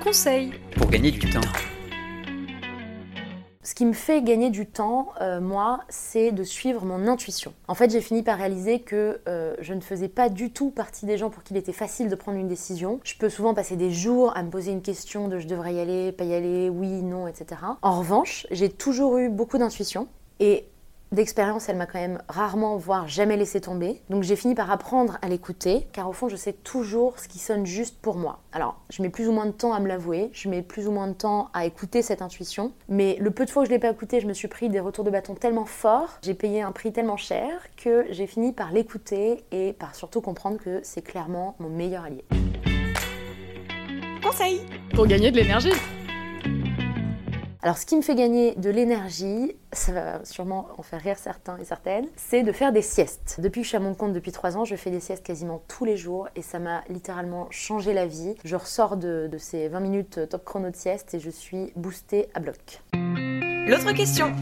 Conseil 0.03 0.53
pour 0.77 0.91
gagner 0.91 1.13
du 1.13 1.31
temps. 1.31 1.41
Ce 3.65 3.77
qui 3.77 3.87
me 3.87 3.93
fait 3.93 4.23
gagner 4.23 4.51
du 4.51 4.67
temps, 4.67 5.13
euh, 5.21 5.41
moi, 5.41 5.81
c'est 5.89 6.33
de 6.33 6.43
suivre 6.43 6.85
mon 6.85 7.07
intuition. 7.07 7.55
En 7.69 7.77
fait, 7.77 7.91
j'ai 7.91 8.01
fini 8.01 8.25
par 8.25 8.39
réaliser 8.39 8.81
que 8.81 9.21
euh, 9.29 9.55
je 9.61 9.73
ne 9.73 9.81
faisais 9.81 10.09
pas 10.09 10.29
du 10.29 10.51
tout 10.51 10.71
partie 10.71 11.07
des 11.07 11.17
gens 11.17 11.31
pour 11.31 11.45
qui 11.45 11.55
il 11.55 11.57
était 11.57 11.73
facile 11.73 12.09
de 12.09 12.15
prendre 12.17 12.39
une 12.39 12.49
décision. 12.49 12.99
Je 13.05 13.15
peux 13.17 13.29
souvent 13.29 13.55
passer 13.55 13.77
des 13.77 13.93
jours 13.93 14.37
à 14.37 14.43
me 14.43 14.51
poser 14.51 14.73
une 14.73 14.83
question 14.83 15.29
de 15.29 15.39
je 15.39 15.47
devrais 15.47 15.75
y 15.75 15.81
aller, 15.81 16.11
pas 16.11 16.25
y 16.25 16.35
aller, 16.35 16.71
oui, 16.71 16.89
non, 17.03 17.29
etc. 17.29 17.61
En 17.83 18.01
revanche, 18.01 18.49
j'ai 18.51 18.69
toujours 18.69 19.19
eu 19.19 19.29
beaucoup 19.29 19.59
d'intuition. 19.59 20.09
Et 20.41 20.67
d'expérience, 21.13 21.69
elle 21.69 21.77
m'a 21.77 21.87
quand 21.87 22.01
même 22.01 22.21
rarement, 22.29 22.77
voire 22.77 23.07
jamais 23.07 23.37
laissé 23.37 23.61
tomber. 23.61 24.03
Donc 24.11 24.23
j'ai 24.23 24.37
fini 24.37 24.55
par 24.55 24.71
apprendre 24.71 25.19
à 25.23 25.29
l'écouter, 25.29 25.87
car 25.93 26.09
au 26.09 26.13
fond, 26.13 26.29
je 26.29 26.37
sais 26.37 26.53
toujours 26.53 27.19
ce 27.19 27.29
qui 27.29 27.39
sonne 27.39 27.67
juste 27.67 27.99
pour 28.01 28.17
moi. 28.17 28.41
Alors, 28.53 28.81
je 28.91 29.03
mets 29.03 29.11
plus 29.11 29.29
ou 29.29 29.33
moins 29.33 29.47
de 29.47 29.53
temps 29.53 29.73
à 29.73 29.81
me 29.81 29.89
l'avouer, 29.89 30.31
je 30.33 30.49
mets 30.49 30.63
plus 30.63 30.89
ou 30.89 30.91
moins 30.91 31.09
de 31.09 31.13
temps 31.13 31.51
à 31.53 31.67
écouter 31.67 32.03
cette 32.03 32.23
intuition, 32.23 32.73
mais 32.89 33.17
le 33.21 33.31
peu 33.31 33.45
de 33.45 33.51
fois 33.51 33.63
que 33.63 33.69
je 33.69 33.73
l'ai 33.73 33.79
pas 33.79 33.91
écouté, 33.91 34.21
je 34.21 34.27
me 34.27 34.33
suis 34.33 34.49
pris 34.49 34.69
des 34.69 34.81
retours 34.81 35.05
de 35.05 35.11
bâton 35.11 35.35
tellement 35.35 35.67
forts, 35.67 36.19
j'ai 36.23 36.35
payé 36.35 36.63
un 36.63 36.73
prix 36.73 36.93
tellement 36.93 37.17
cher 37.17 37.49
que 37.77 38.07
j'ai 38.11 38.27
fini 38.27 38.53
par 38.53 38.73
l'écouter 38.73 39.45
et 39.53 39.73
par 39.73 39.95
surtout 39.95 40.21
comprendre 40.21 40.59
que 40.59 40.81
c'est 40.83 41.03
clairement 41.03 41.57
mon 41.59 41.69
meilleur 41.69 42.05
allié. 42.05 42.25
Conseil 44.23 44.63
pour 44.95 45.07
gagner 45.07 45.31
de 45.31 45.37
l'énergie. 45.37 45.73
Alors 47.65 47.79
ce 47.79 47.87
qui 47.87 47.97
me 47.97 48.03
fait 48.03 48.17
gagner 48.17 48.57
de 48.57 48.71
l'énergie, 48.71 49.57
ça 49.73 49.93
va 49.93 50.25
sûrement 50.25 50.67
en 50.79 50.83
faire 50.83 51.01
rire 51.01 51.17
certains 51.17 51.57
et 51.59 51.65
certaines, 51.65 52.09
c'est 52.17 52.43
de 52.43 52.51
faire 52.51 52.73
des 52.73 52.83
siestes. 52.83 53.37
Depuis 53.41 53.61
que 53.61 53.65
je 53.65 53.69
suis 53.69 53.77
à 53.77 53.81
mon 53.81 53.95
compte 53.95 54.13
depuis 54.13 54.33
trois 54.33 54.57
ans, 54.57 54.65
je 54.65 54.75
fais 54.75 54.91
des 54.91 54.99
siestes 54.99 55.25
quasiment 55.25 55.63
tous 55.69 55.85
les 55.85 55.97
jours 55.97 56.29
et 56.35 56.43
ça 56.43 56.59
m'a 56.59 56.83
littéralement 56.89 57.47
changé 57.51 57.93
la 57.93 58.05
vie. 58.05 58.35
Je 58.45 58.57
ressors 58.57 58.97
de, 58.97 59.31
ces 59.39 59.69
20 59.69 59.79
minutes 59.79 60.29
top 60.29 60.45
chrono 60.45 60.71
de 60.71 60.77
sieste 60.77 61.15
et 61.15 61.21
je 61.21 61.31
suis 61.31 61.73
boostée 61.77 62.27
à 62.35 62.41
bloc. 62.41 62.83
L'autre 62.95 63.93
question 63.93 64.35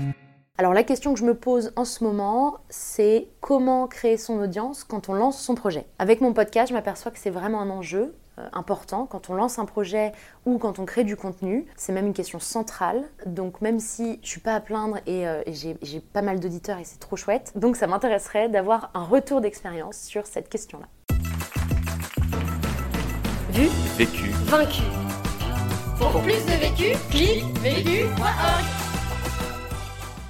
alors 0.59 0.74
la 0.74 0.83
question 0.83 1.14
que 1.14 1.18
je 1.18 1.24
me 1.24 1.35
pose 1.35 1.72
en 1.74 1.87
ce 1.87 2.04
moment, 2.04 2.59
c'est 2.68 3.28
comment 3.40 3.87
créer 3.87 4.18
son 4.18 4.38
audience 4.38 4.85
quand 4.85 5.09
on 5.09 5.14
lance 5.14 5.40
son 5.40 5.54
projet? 5.54 5.87
Avec 5.98 6.20
mon 6.20 6.35
podcast, 6.35 6.68
je 6.68 6.74
m'aperçois 6.74 7.11
que 7.11 7.18
c'est 7.18 7.30
vraiment 7.30 7.62
un 7.62 7.70
enjeu 7.70 8.14
important 8.53 9.07
quand 9.07 9.31
on 9.31 9.35
lance 9.35 9.59
un 9.59 9.64
projet 9.64 10.12
ou 10.46 10.59
quand 10.59 10.79
on 10.79 10.85
crée 10.85 11.05
du 11.05 11.16
contenu. 11.16 11.66
C'est 11.76 11.92
même 11.92 12.07
une 12.07 12.12
question 12.12 12.40
centrale. 12.40 13.03
Donc 13.26 13.61
même 13.61 13.81
si 13.81 14.18
je 14.22 14.29
suis 14.29 14.40
pas 14.40 14.55
à 14.55 14.61
plaindre 14.61 14.98
et, 15.07 15.26
euh, 15.26 15.42
j'ai 15.46 16.00
pas 16.00 16.22
mal 16.22 16.40
d'auditeurs 16.40 16.79
et 16.79 16.85
c'est 16.85 16.98
trop 16.98 17.16
chouette, 17.16 17.53
donc 17.57 17.76
ça 17.76 17.87
m'intéresserait 17.87 18.48
d'avoir 18.48 18.90
un 18.94 19.05
retour 19.05 19.40
d'expérience 19.40 19.98
sur 19.98 20.26
cette 20.26 20.48
question-là. 20.48 20.87
Vu, 23.50 23.68
vécu, 23.96 24.31
vaincu. 24.44 24.83
Pour 25.98 26.22
plus 26.22 26.44
de 26.46 26.53
vécu, 26.53 26.98
clique 27.11 27.44
vécu.org. 27.59 28.64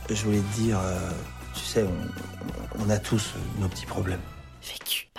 Je 0.08 0.24
voulais 0.24 0.38
te 0.40 0.60
dire, 0.60 0.78
euh, 0.80 1.10
tu 1.54 1.60
sais, 1.60 1.84
on, 1.84 2.84
on 2.84 2.90
a 2.90 2.98
tous 2.98 3.34
nos 3.60 3.68
petits 3.68 3.86
problèmes. 3.86 4.22
Vécu. 4.62 5.10